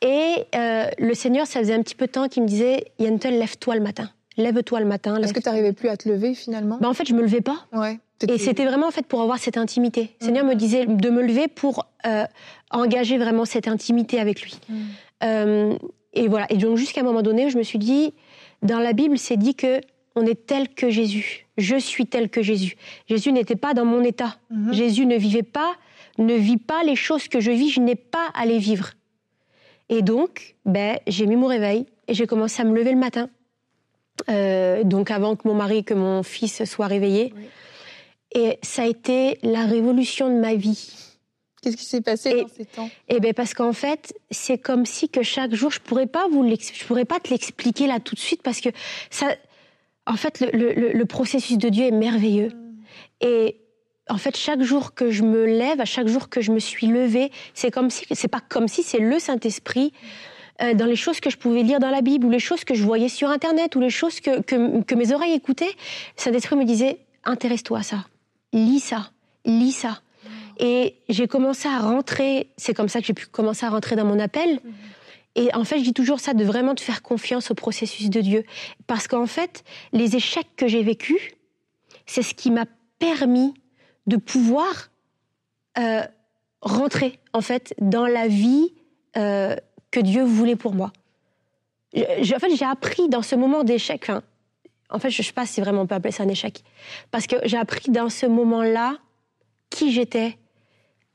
Et 0.01 0.45
euh, 0.55 0.89
le 0.99 1.15
Seigneur, 1.15 1.47
ça 1.47 1.61
faisait 1.61 1.75
un 1.75 1.83
petit 1.83 1.95
peu 1.95 2.07
de 2.07 2.13
temps 2.13 2.29
qu'il 2.29 2.43
me 2.43 2.49
disait 2.49 2.85
Yentel, 2.99 3.39
lève-toi 3.39 3.75
le 3.75 3.83
matin 3.83 4.11
lève-toi 4.37 4.81
le 4.81 4.87
matin. 4.87 5.17
Est-ce 5.17 5.33
que 5.33 5.41
tu 5.41 5.49
n'arrivais 5.49 5.73
plus 5.73 5.89
à 5.89 5.97
te 5.97 6.09
lever 6.09 6.35
finalement? 6.35 6.79
Bah, 6.81 6.89
En 6.89 6.95
fait, 6.95 7.07
je 7.07 7.15
me 7.15 7.23
levais 7.23 7.41
pas. 7.41 7.67
Ouais, 7.73 7.99
et 8.29 8.39
c'était 8.39 8.65
vraiment 8.65 8.87
en 8.87 8.91
fait 8.91 9.07
pour 9.07 9.21
avoir 9.21 9.39
cette 9.39 9.59
intimité. 9.59 10.11
Le 10.21 10.27
Seigneur 10.27 10.45
me 10.45 10.55
disait 10.55 10.87
de 10.87 11.11
me 11.11 11.23
lever 11.23 11.49
pour 11.49 11.87
euh, 12.07 12.25
engager 12.71 13.19
vraiment 13.19 13.45
cette 13.45 13.69
intimité 13.69 14.19
avec 14.21 14.43
lui. 14.43 14.59
Mm. 14.69 14.75
Euh, 15.25 15.79
et 16.15 16.29
voilà. 16.29 16.47
Et 16.51 16.57
donc 16.57 16.77
jusqu'à 16.77 17.03
un 17.03 17.05
moment 17.05 17.23
donné, 17.23 17.51
je 17.51 17.59
me 17.59 17.63
suis 17.63 17.79
dit, 17.79 18.15
dans 18.63 18.79
la 18.79 18.93
Bible, 18.95 19.19
c'est 19.19 19.37
dit 19.37 19.55
que 19.55 19.81
on 20.15 20.25
est 20.25 20.47
tel 20.47 20.71
que 20.71 20.89
Jésus. 20.89 21.47
Je 21.59 21.77
suis 21.77 22.07
tel 22.07 22.31
que 22.31 22.41
Jésus. 22.41 22.77
Jésus 23.07 23.33
n'était 23.33 23.57
pas 23.57 23.75
dans 23.75 23.85
mon 23.85 24.03
état. 24.03 24.39
Mm-hmm. 24.51 24.73
Jésus 24.73 25.07
ne 25.07 25.17
vivait 25.17 25.43
pas, 25.43 25.75
ne 26.17 26.35
vit 26.35 26.57
pas 26.57 26.83
les 26.85 26.97
choses 26.97 27.29
que 27.29 27.41
je 27.41 27.51
vis. 27.51 27.69
Je 27.69 27.81
n'ai 27.81 27.97
pas 27.97 28.31
à 28.35 28.47
les 28.47 28.59
vivre. 28.59 28.93
Et 29.91 30.01
donc, 30.01 30.57
ben, 30.65 30.99
j'ai 31.07 31.27
mis 31.27 31.37
mon 31.37 31.47
réveil 31.47 31.85
et 32.09 32.15
j'ai 32.15 32.27
commencé 32.27 32.63
à 32.63 32.65
me 32.65 32.75
lever 32.75 32.93
le 32.93 32.99
matin. 32.99 33.29
Euh, 34.29 34.85
donc 34.85 35.11
avant 35.11 35.37
que 35.37 35.47
mon 35.47 35.55
mari, 35.55 35.85
que 35.85 35.95
mon 35.95 36.23
fils 36.23 36.65
soit 36.65 36.87
réveillé. 36.87 37.33
Et 38.35 38.59
ça 38.63 38.83
a 38.83 38.87
été 38.87 39.39
la 39.43 39.67
révolution 39.67 40.29
de 40.29 40.41
ma 40.41 40.55
vie. 40.55 40.93
Qu'est-ce 41.63 41.77
qui 41.77 41.85
s'est 41.85 42.01
passé 42.01 42.43
dans 42.43 42.49
ces 42.49 42.65
temps? 42.65 42.91
Eh 43.09 43.19
ben 43.21 43.33
parce 43.33 43.55
qu'en 43.55 43.73
fait, 43.73 44.15
c'est 44.31 44.59
comme 44.59 44.85
si 44.85 45.09
que 45.09 45.23
chaque 45.23 45.55
jour, 45.55 45.71
je 45.71 45.81
pourrais 45.81 46.07
pas 46.07 46.29
vous, 46.29 46.47
je 46.49 46.85
pourrais 46.85 47.05
pas 47.05 47.19
te 47.19 47.31
l'expliquer 47.31 47.87
là 47.87 47.99
tout 47.99 48.15
de 48.15 48.21
suite 48.21 48.43
parce 48.43 48.61
que 48.61 48.69
ça, 49.11 49.35
en 50.07 50.17
fait, 50.17 50.41
le, 50.53 50.93
le, 50.93 51.05
processus 51.07 51.59
de 51.59 51.69
Dieu 51.69 51.85
est 51.85 51.93
merveilleux. 51.93 52.49
Mm. 52.49 52.85
Et 53.23 53.57
en 54.09 54.19
fait, 54.19 54.37
chaque 54.37 54.63
jour 54.63 54.95
que 54.95 55.11
je 55.11 55.23
me 55.23 55.45
lève, 55.47 55.81
à 55.81 55.85
chaque 55.85 56.07
jour 56.07 56.29
que 56.29 56.41
je 56.41 56.53
me 56.53 56.59
suis 56.59 56.87
levée, 56.87 57.33
c'est 57.55 57.71
comme 57.71 57.91
si, 57.91 58.05
c'est 58.13 58.29
pas 58.29 58.43
comme 58.49 58.69
si, 58.69 58.83
c'est 58.83 59.01
le 59.01 59.19
Saint 59.19 59.41
Esprit. 59.41 59.93
Euh, 60.63 60.75
dans 60.75 60.87
les 60.87 60.97
choses 60.97 61.21
que 61.21 61.29
je 61.29 61.37
pouvais 61.37 61.63
lire 61.63 61.81
dans 61.81 61.91
la 61.91 62.01
Bible, 62.01 62.27
ou 62.27 62.31
les 62.31 62.39
choses 62.39 62.65
que 62.65 62.75
je 62.75 62.83
voyais 62.83 63.09
sur 63.09 63.29
Internet, 63.29 63.77
ou 63.77 63.81
les 63.81 63.91
choses 63.91 64.21
que, 64.21 64.41
que, 64.41 64.95
mes 64.95 65.13
oreilles 65.13 65.35
écoutaient, 65.35 65.75
Saint-Esprit 66.17 66.57
me 66.57 66.65
disait, 66.65 66.99
intéresse-toi 67.25 67.81
à 67.81 67.83
ça, 67.83 68.07
lis 68.53 68.81
ça, 68.81 69.11
lis 69.45 69.73
ça. 69.73 70.01
Et 70.59 70.95
j'ai 71.11 71.29
commencé 71.29 71.69
à 71.69 71.79
rentrer, 71.79 72.49
c'est 72.57 72.73
comme 72.73 72.89
ça 72.89 73.01
que 73.01 73.07
j'ai 73.07 73.13
pu 73.13 73.27
commencer 73.27 73.67
à 73.67 73.69
rentrer 73.69 73.97
dans 73.97 74.07
mon 74.07 74.19
appel. 74.19 74.61
Mhm. 74.65 74.73
Et 75.35 75.55
en 75.55 75.65
fait, 75.65 75.79
je 75.79 75.85
dis 75.85 75.93
toujours 75.93 76.21
ça, 76.21 76.33
de 76.33 76.45
vraiment 76.45 76.75
te 76.75 76.81
faire 76.81 77.03
confiance 77.03 77.51
au 77.51 77.55
processus 77.55 78.09
de 78.09 78.23
Dieu. 78.23 78.45
Parce 78.87 79.07
qu'en 79.07 79.27
fait, 79.27 79.63
les 79.93 80.17
échecs 80.17 80.49
que 80.57 80.67
j'ai 80.67 80.83
vécus, 80.83 81.21
c'est 82.07 82.23
ce 82.23 82.33
qui 82.33 82.51
m'a 82.51 82.65
permis 82.99 83.53
de 84.07 84.17
pouvoir 84.17 84.89
euh, 85.79 86.03
rentrer, 86.63 87.19
en 87.35 87.43
fait, 87.43 87.75
dans 87.79 88.07
la 88.07 88.29
vie 88.29 88.73
euh, 89.19 89.57
que 89.91 90.01
Dieu 90.01 90.25
voulait 90.25 90.57
pour 90.57 90.75
moi. 90.75 90.93
en 91.95 92.39
fait, 92.39 92.55
j'ai 92.55 92.65
appris 92.65 93.09
dans 93.09 93.23
ce 93.23 93.35
moment 93.35 93.65
d'échec, 93.65 94.11
en 94.91 94.99
fait, 94.99 95.11
je 95.11 95.23
ne 95.23 95.25
sais 95.25 95.33
pas 95.33 95.47
si 95.47 95.61
vraiment 95.61 95.83
on 95.83 95.87
peut 95.87 95.95
appeler 95.95 96.13
ça 96.13 96.23
un 96.23 96.29
échec, 96.29 96.63
parce 97.11 97.27
que 97.27 97.37
j'ai 97.45 97.57
appris 97.57 97.91
dans 97.91 98.09
ce 98.09 98.27
moment-là 98.27 98.99
qui 99.71 99.93
j'étais, 99.93 100.39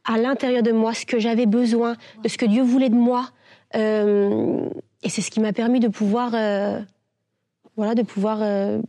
à 0.04 0.18
l'intérieur 0.18 0.64
de 0.64 0.72
moi, 0.72 0.94
ce 0.94 1.06
que 1.06 1.20
j'avais 1.20 1.46
besoin, 1.46 1.96
de 2.24 2.28
ce 2.28 2.38
que 2.38 2.46
Dieu 2.46 2.64
voulait 2.64 2.90
de 2.90 2.96
moi. 2.96 3.30
Euh, 3.76 4.68
et 5.04 5.10
c'est 5.10 5.22
ce 5.22 5.32
qui 5.32 5.40
m'a 5.40 5.54
permis 5.54 5.80
de 5.80 5.88
pouvoir, 5.88 6.34
euh, 6.34 6.80
voilà, 7.76 7.96
de 7.96 8.02
pouvoir 8.02 8.40
euh, 8.42 8.82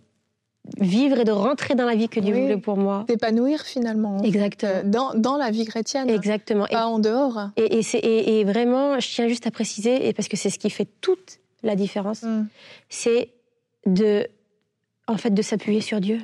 vivre 0.79 1.19
et 1.19 1.25
de 1.25 1.33
rentrer 1.33 1.75
dans 1.75 1.85
la 1.85 1.95
vie 1.95 2.09
que 2.09 2.21
Dieu 2.21 2.35
voulait 2.35 2.57
pour 2.57 2.77
moi. 2.77 3.05
D'épanouir 3.09 3.63
finalement. 3.63 4.23
Exactement. 4.23 4.83
Dans, 4.85 5.15
dans, 5.15 5.37
la 5.37 5.51
vie 5.51 5.65
chrétienne. 5.65 6.09
Exactement. 6.09 6.67
Pas 6.71 6.87
en 6.87 6.99
dehors. 6.99 7.51
Et, 7.57 7.81
et, 7.81 8.39
et, 8.39 8.45
vraiment, 8.45 9.01
je 9.01 9.09
tiens 9.09 9.29
juste 9.29 9.47
à 9.47 9.51
préciser, 9.51 10.09
et 10.09 10.13
parce 10.13 10.29
que 10.29 10.37
c'est 10.37 10.51
ce 10.51 10.59
qui 10.59 10.71
fait 10.71 10.89
toute 11.01 11.41
la 11.63 11.75
différence, 11.75 12.23
mm. 12.23 12.47
c'est 12.89 13.31
de, 13.87 14.27
en 15.09 15.17
fait, 15.17 15.31
de 15.31 15.43
s'appuyer 15.43 15.81
sur 15.81 16.01
Dieu. 16.01 16.21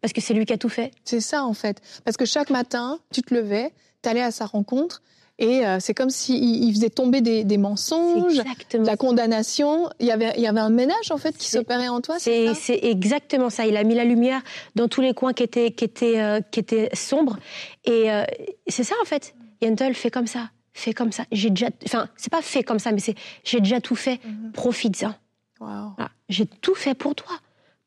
Parce 0.00 0.12
que 0.12 0.20
c'est 0.20 0.34
lui 0.34 0.44
qui 0.44 0.52
a 0.52 0.58
tout 0.58 0.68
fait. 0.68 0.92
C'est 1.04 1.20
ça, 1.20 1.44
en 1.44 1.54
fait. 1.54 1.80
Parce 2.04 2.16
que 2.16 2.24
chaque 2.24 2.50
matin, 2.50 2.98
tu 3.12 3.22
te 3.22 3.34
levais, 3.34 3.72
tu 4.02 4.08
allais 4.08 4.22
à 4.22 4.30
sa 4.30 4.46
rencontre, 4.46 5.02
et 5.38 5.64
euh, 5.64 5.78
c'est 5.78 5.94
comme 5.94 6.10
s'il 6.10 6.64
il 6.64 6.74
faisait 6.74 6.90
tomber 6.90 7.20
des, 7.20 7.44
des 7.44 7.58
mensonges, 7.58 8.42
la 8.74 8.96
condamnation. 8.96 9.88
Il 10.00 10.06
y, 10.06 10.10
avait, 10.10 10.32
il 10.36 10.42
y 10.42 10.48
avait 10.48 10.60
un 10.60 10.70
ménage, 10.70 11.12
en 11.12 11.16
fait, 11.16 11.36
qui 11.36 11.48
s'opérait 11.48 11.88
en 11.88 12.00
toi, 12.00 12.16
c'est 12.18 12.54
C'est 12.54 12.80
exactement 12.82 13.48
ça. 13.48 13.64
Il 13.64 13.76
a 13.76 13.84
mis 13.84 13.94
la 13.94 14.04
lumière 14.04 14.42
dans 14.74 14.88
tous 14.88 15.00
les 15.00 15.14
coins 15.14 15.32
qui 15.32 15.44
étaient, 15.44 15.70
qui 15.70 15.84
étaient, 15.84 16.20
euh, 16.20 16.40
qui 16.50 16.58
étaient 16.58 16.90
sombres. 16.92 17.38
Et 17.84 18.10
euh, 18.10 18.24
c'est 18.66 18.82
ça, 18.82 18.96
en 19.00 19.04
fait. 19.04 19.34
Yentl 19.62 19.94
fait 19.94 20.10
comme 20.10 20.26
ça. 20.26 20.50
Fait 20.72 20.92
comme 20.92 21.12
ça. 21.12 21.24
J'ai 21.30 21.50
déjà... 21.50 21.68
Enfin, 21.84 22.08
c'est 22.16 22.30
pas 22.30 22.42
fait 22.42 22.64
comme 22.64 22.80
ça, 22.80 22.90
mais 22.90 23.00
c'est 23.00 23.14
j'ai 23.44 23.60
déjà 23.60 23.80
tout 23.80 23.96
fait. 23.96 24.20
Mhm. 24.24 24.52
Profites-en. 24.52 25.14
Wow. 25.60 25.92
J'ai 26.28 26.46
tout 26.46 26.74
fait 26.74 26.94
pour 26.94 27.14
toi 27.14 27.32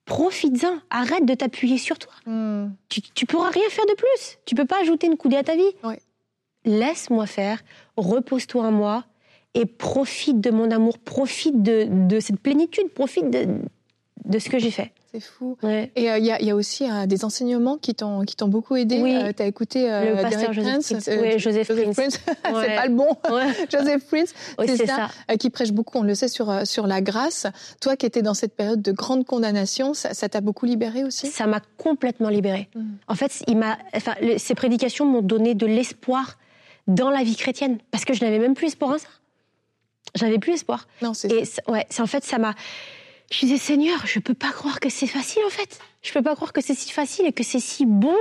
profites-en. 0.05 0.79
Arrête 0.89 1.25
de 1.25 1.33
t'appuyer 1.33 1.77
sur 1.77 1.97
toi. 1.97 2.11
Hmm. 2.25 2.71
Tu, 2.89 3.01
tu 3.01 3.25
pourras 3.25 3.49
rien 3.49 3.63
faire 3.69 3.85
de 3.85 3.93
plus. 3.93 4.39
Tu 4.45 4.55
peux 4.55 4.65
pas 4.65 4.81
ajouter 4.81 5.07
une 5.07 5.15
coudée 5.15 5.37
à 5.37 5.43
ta 5.43 5.55
vie. 5.55 5.61
Oui 5.85 5.95
laisse-moi 6.65 7.25
faire, 7.25 7.63
repose-toi 7.97 8.67
en 8.67 8.71
moi 8.71 9.05
et 9.53 9.65
profite 9.65 10.39
de 10.39 10.49
mon 10.49 10.71
amour, 10.71 10.97
profite 10.99 11.61
de, 11.61 12.19
cette 12.19 12.39
plénitude, 12.39 12.89
profite 12.93 13.29
de, 13.29 14.39
ce 14.39 14.49
que 14.49 14.59
j'ai 14.59 14.71
fait. 14.71 14.91
C'est 15.13 15.19
fou. 15.19 15.57
Et 15.63 16.09
euh, 16.09 16.17
il 16.19 16.25
y, 16.25 16.51
a 16.51 16.55
aussi 16.55 16.89
euh, 16.89 17.05
des 17.05 17.25
enseignements 17.25 17.77
qui 17.77 17.93
t'ont 17.93 18.21
qui 18.21 18.37
t'ont 18.37 18.47
beaucoup 18.47 18.77
aidé. 18.77 19.01
Oui. 19.01 19.13
Euh, 19.13 19.33
tu 19.35 19.43
as 19.43 19.45
écouté 19.45 19.89
le 19.89 20.21
pasteur 20.21 20.53
Joseph 20.53 20.71
Prince. 20.71 21.09
oui, 21.21 21.37
Joseph, 21.37 21.67
Prince. 21.67 22.17
c'est 22.25 22.75
pas 22.75 22.85
le 22.85 22.95
bon. 22.95 23.09
Joseph 23.69 24.05
Prince, 24.07 24.33
c'est 24.65 24.85
ça, 24.87 25.09
qui 25.37 25.49
prêche 25.49 25.73
beaucoup, 25.73 25.97
on 25.97 26.03
le 26.03 26.15
sait, 26.15 26.29
sur, 26.29 26.65
sur 26.65 26.87
la 26.87 27.01
grâce. 27.01 27.45
Toi 27.81 27.97
qui 27.97 28.05
étais 28.05 28.21
dans 28.21 28.33
cette 28.33 28.55
période 28.55 28.81
de 28.81 28.93
grande 28.93 29.25
condamnation, 29.25 29.93
ça 29.93 30.29
t'a 30.29 30.39
beaucoup 30.39 30.65
libéré 30.65 31.03
aussi? 31.03 31.27
Ça 31.27 31.45
m'a 31.45 31.59
complètement 31.77 32.29
libéré. 32.29 32.69
Mm. 32.73 32.81
En 33.09 33.15
fait, 33.15 33.43
il 33.47 33.57
m'a, 33.57 33.77
enfin, 33.93 34.13
ces 34.37 34.55
prédications 34.55 35.05
m'ont 35.05 35.21
donné 35.21 35.55
de 35.55 35.65
l'espoir 35.65 36.37
dans 36.87 37.09
la 37.09 37.23
vie 37.23 37.35
chrétienne 37.35 37.79
parce 37.91 38.05
que 38.05 38.13
je 38.13 38.23
n'avais 38.23 38.39
même 38.39 38.53
plus 38.53 38.67
espoir 38.67 38.91
en 38.91 38.97
ça. 38.97 39.07
J'avais 40.15 40.39
plus 40.39 40.53
espoir. 40.53 40.87
Non, 41.01 41.13
c'est 41.13 41.31
Et 41.31 41.71
ouais, 41.71 41.85
c'est 41.89 42.01
en 42.01 42.07
fait 42.07 42.23
ça 42.23 42.37
m'a 42.37 42.55
je 43.31 43.39
disais 43.39 43.57
Seigneur, 43.57 44.05
je 44.05 44.19
peux 44.19 44.33
pas 44.33 44.51
croire 44.51 44.79
que 44.81 44.89
c'est 44.89 45.07
facile 45.07 45.41
en 45.45 45.49
fait. 45.49 45.79
Je 46.01 46.11
peux 46.11 46.21
pas 46.21 46.35
croire 46.35 46.51
que 46.51 46.61
c'est 46.61 46.73
si 46.73 46.91
facile 46.91 47.25
et 47.25 47.31
que 47.31 47.43
c'est 47.43 47.61
si 47.61 47.85
bon 47.85 48.15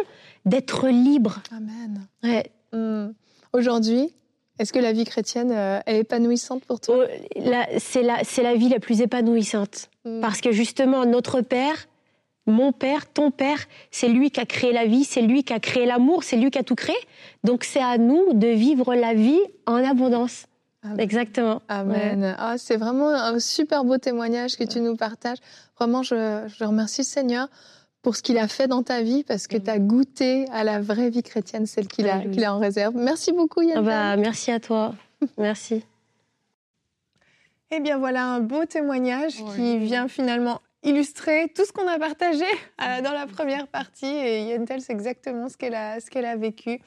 d'être 0.44 0.88
libre. 0.88 1.42
Amen. 1.50 2.06
Ouais. 2.22 2.50
Hmm. 2.72 3.10
Aujourd'hui, 3.52 4.14
est-ce 4.60 4.72
que 4.72 4.78
la 4.78 4.92
vie 4.92 5.04
chrétienne 5.04 5.50
euh, 5.50 5.80
est 5.86 5.98
épanouissante 5.98 6.64
pour 6.64 6.80
toi? 6.80 7.06
Oh, 7.06 7.40
C'est 7.78 8.02
la, 8.02 8.22
la 8.42 8.54
vie 8.54 8.68
la 8.68 8.78
plus 8.78 9.00
épanouissante. 9.00 9.90
Hmm. 10.04 10.20
Parce 10.20 10.40
que 10.40 10.52
justement, 10.52 11.04
notre 11.04 11.40
Père, 11.40 11.88
mon 12.50 12.72
père, 12.72 13.06
ton 13.06 13.30
père, 13.30 13.58
c'est 13.90 14.08
lui 14.08 14.30
qui 14.30 14.40
a 14.40 14.46
créé 14.46 14.72
la 14.72 14.86
vie, 14.86 15.04
c'est 15.04 15.22
lui 15.22 15.44
qui 15.44 15.52
a 15.52 15.60
créé 15.60 15.86
l'amour, 15.86 16.24
c'est 16.24 16.36
lui 16.36 16.50
qui 16.50 16.58
a 16.58 16.62
tout 16.62 16.74
créé. 16.74 16.96
Donc 17.44 17.64
c'est 17.64 17.82
à 17.82 17.98
nous 17.98 18.32
de 18.32 18.48
vivre 18.48 18.94
la 18.94 19.14
vie 19.14 19.40
en 19.66 19.76
abondance. 19.76 20.46
Exactement. 20.98 21.60
Amen. 21.68 22.34
Ah, 22.38 22.56
c'est 22.56 22.76
vraiment 22.76 23.10
un 23.10 23.38
super 23.38 23.84
beau 23.84 23.98
témoignage 23.98 24.56
que 24.56 24.64
tu 24.64 24.80
nous 24.80 24.96
partages. 24.96 25.38
Vraiment, 25.78 26.02
je, 26.02 26.64
remercie 26.64 27.02
le 27.02 27.06
Seigneur 27.06 27.48
pour 28.02 28.16
ce 28.16 28.22
qu'il 28.22 28.38
a 28.38 28.48
fait 28.48 28.66
dans 28.66 28.82
ta 28.82 29.02
vie, 29.02 29.24
parce 29.24 29.46
que 29.46 29.58
tu 29.58 29.68
as 29.68 29.78
goûté 29.78 30.46
à 30.52 30.64
la 30.64 30.80
vraie 30.80 31.10
vie 31.10 31.22
chrétienne, 31.22 31.66
celle 31.66 31.86
qu'il 31.86 32.08
a, 32.08 32.20
qu'il 32.20 32.44
a 32.44 32.54
en 32.54 32.58
réserve. 32.58 32.94
Merci 32.96 33.32
beaucoup, 33.32 33.60
Yann. 33.60 33.84
Bah, 33.84 34.16
merci 34.16 34.50
à 34.50 34.58
toi. 34.58 34.94
merci. 35.38 35.84
Eh 37.72 37.78
bien 37.78 37.98
voilà 37.98 38.24
un 38.26 38.40
beau 38.40 38.64
témoignage 38.64 39.44
qui 39.54 39.78
vient 39.78 40.08
finalement 40.08 40.60
illustrer 40.82 41.52
tout 41.54 41.64
ce 41.64 41.72
qu'on 41.72 41.86
a 41.88 41.98
partagé 41.98 42.44
euh, 42.82 43.02
dans 43.02 43.12
la 43.12 43.26
première 43.26 43.68
partie. 43.68 44.06
Et 44.06 44.44
Yentel, 44.44 44.80
c'est 44.80 44.92
exactement 44.92 45.48
ce 45.48 45.56
qu'elle 45.56 45.74
a, 45.74 46.00
ce 46.00 46.10
qu'elle 46.10 46.24
a 46.24 46.36
vécu. 46.36 46.80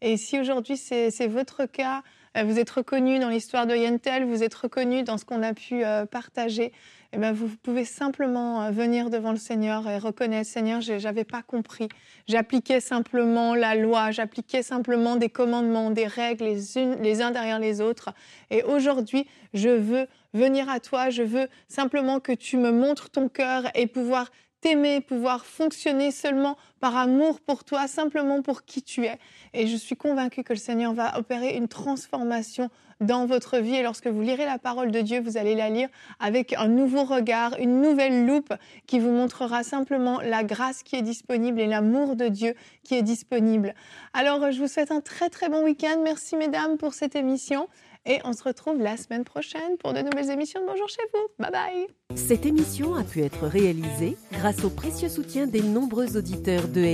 Et 0.00 0.16
si 0.16 0.38
aujourd'hui 0.38 0.76
c'est 0.76 1.26
votre 1.26 1.66
cas, 1.66 2.02
euh, 2.36 2.44
vous 2.44 2.58
êtes 2.58 2.70
reconnu 2.70 3.18
dans 3.18 3.28
l'histoire 3.28 3.66
de 3.66 3.74
Yentel, 3.74 4.24
vous 4.24 4.42
êtes 4.42 4.54
reconnu 4.54 5.02
dans 5.02 5.18
ce 5.18 5.24
qu'on 5.24 5.42
a 5.42 5.54
pu 5.54 5.84
euh, 5.84 6.06
partager, 6.06 6.72
eh 7.12 7.16
bien, 7.16 7.32
vous 7.32 7.48
pouvez 7.62 7.86
simplement 7.86 8.70
venir 8.70 9.08
devant 9.08 9.30
le 9.30 9.38
Seigneur 9.38 9.88
et 9.88 9.96
reconnaître, 9.96 10.50
Seigneur, 10.50 10.82
j'avais 10.82 11.24
pas 11.24 11.42
compris. 11.42 11.88
J'appliquais 12.26 12.80
simplement 12.80 13.54
la 13.54 13.74
loi, 13.74 14.10
j'appliquais 14.10 14.62
simplement 14.62 15.16
des 15.16 15.30
commandements, 15.30 15.90
des 15.90 16.06
règles 16.06 16.44
les, 16.44 16.96
les 17.00 17.22
uns 17.22 17.30
derrière 17.30 17.58
les 17.58 17.80
autres. 17.80 18.10
Et 18.50 18.62
aujourd'hui, 18.62 19.26
je 19.54 19.70
veux 19.70 20.06
venir 20.34 20.68
à 20.68 20.80
toi, 20.80 21.08
je 21.08 21.22
veux 21.22 21.48
simplement 21.66 22.20
que 22.20 22.32
tu 22.32 22.58
me 22.58 22.70
montres 22.70 23.08
ton 23.08 23.30
cœur 23.30 23.62
et 23.74 23.86
pouvoir 23.86 24.30
t'aimer, 24.60 25.00
pouvoir 25.00 25.44
fonctionner 25.44 26.10
seulement 26.10 26.56
par 26.80 26.96
amour 26.96 27.40
pour 27.40 27.64
toi, 27.64 27.86
simplement 27.86 28.42
pour 28.42 28.64
qui 28.64 28.82
tu 28.82 29.04
es. 29.04 29.18
Et 29.54 29.66
je 29.66 29.76
suis 29.76 29.96
convaincue 29.96 30.42
que 30.42 30.52
le 30.52 30.58
Seigneur 30.58 30.92
va 30.94 31.18
opérer 31.18 31.56
une 31.56 31.68
transformation 31.68 32.70
dans 33.00 33.26
votre 33.26 33.58
vie. 33.58 33.76
Et 33.76 33.82
lorsque 33.82 34.06
vous 34.06 34.20
lirez 34.20 34.44
la 34.44 34.58
parole 34.58 34.90
de 34.90 35.00
Dieu, 35.00 35.20
vous 35.20 35.36
allez 35.36 35.54
la 35.54 35.70
lire 35.70 35.88
avec 36.20 36.52
un 36.54 36.68
nouveau 36.68 37.04
regard, 37.04 37.56
une 37.58 37.80
nouvelle 37.80 38.26
loupe 38.26 38.52
qui 38.86 38.98
vous 38.98 39.10
montrera 39.10 39.62
simplement 39.62 40.20
la 40.20 40.44
grâce 40.44 40.82
qui 40.82 40.96
est 40.96 41.02
disponible 41.02 41.60
et 41.60 41.66
l'amour 41.66 42.16
de 42.16 42.28
Dieu 42.28 42.54
qui 42.84 42.94
est 42.94 43.02
disponible. 43.02 43.74
Alors, 44.14 44.50
je 44.50 44.60
vous 44.60 44.68
souhaite 44.68 44.90
un 44.90 45.00
très 45.00 45.30
très 45.30 45.48
bon 45.48 45.62
week-end. 45.64 46.00
Merci 46.02 46.36
mesdames 46.36 46.76
pour 46.76 46.94
cette 46.94 47.16
émission. 47.16 47.68
Et 48.08 48.20
on 48.24 48.32
se 48.32 48.42
retrouve 48.42 48.80
la 48.80 48.96
semaine 48.96 49.24
prochaine 49.24 49.76
pour 49.78 49.92
de 49.92 50.00
nouvelles 50.00 50.30
émissions 50.30 50.62
de 50.62 50.66
Bonjour 50.66 50.88
chez 50.88 51.02
vous. 51.12 51.28
Bye 51.38 51.52
bye. 51.52 51.86
Cette 52.16 52.46
émission 52.46 52.94
a 52.94 53.04
pu 53.04 53.20
être 53.20 53.46
réalisée 53.46 54.16
grâce 54.32 54.64
au 54.64 54.70
précieux 54.70 55.10
soutien 55.10 55.46
des 55.46 55.60
nombreux 55.60 56.16
auditeurs 56.16 56.68
de. 56.68 56.88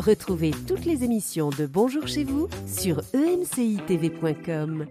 Retrouvez 0.00 0.50
toutes 0.66 0.84
les 0.84 1.04
émissions 1.04 1.50
de 1.50 1.66
Bonjour 1.66 2.08
chez 2.08 2.24
vous 2.24 2.48
sur 2.66 3.00
emcitv.com. 3.14 4.86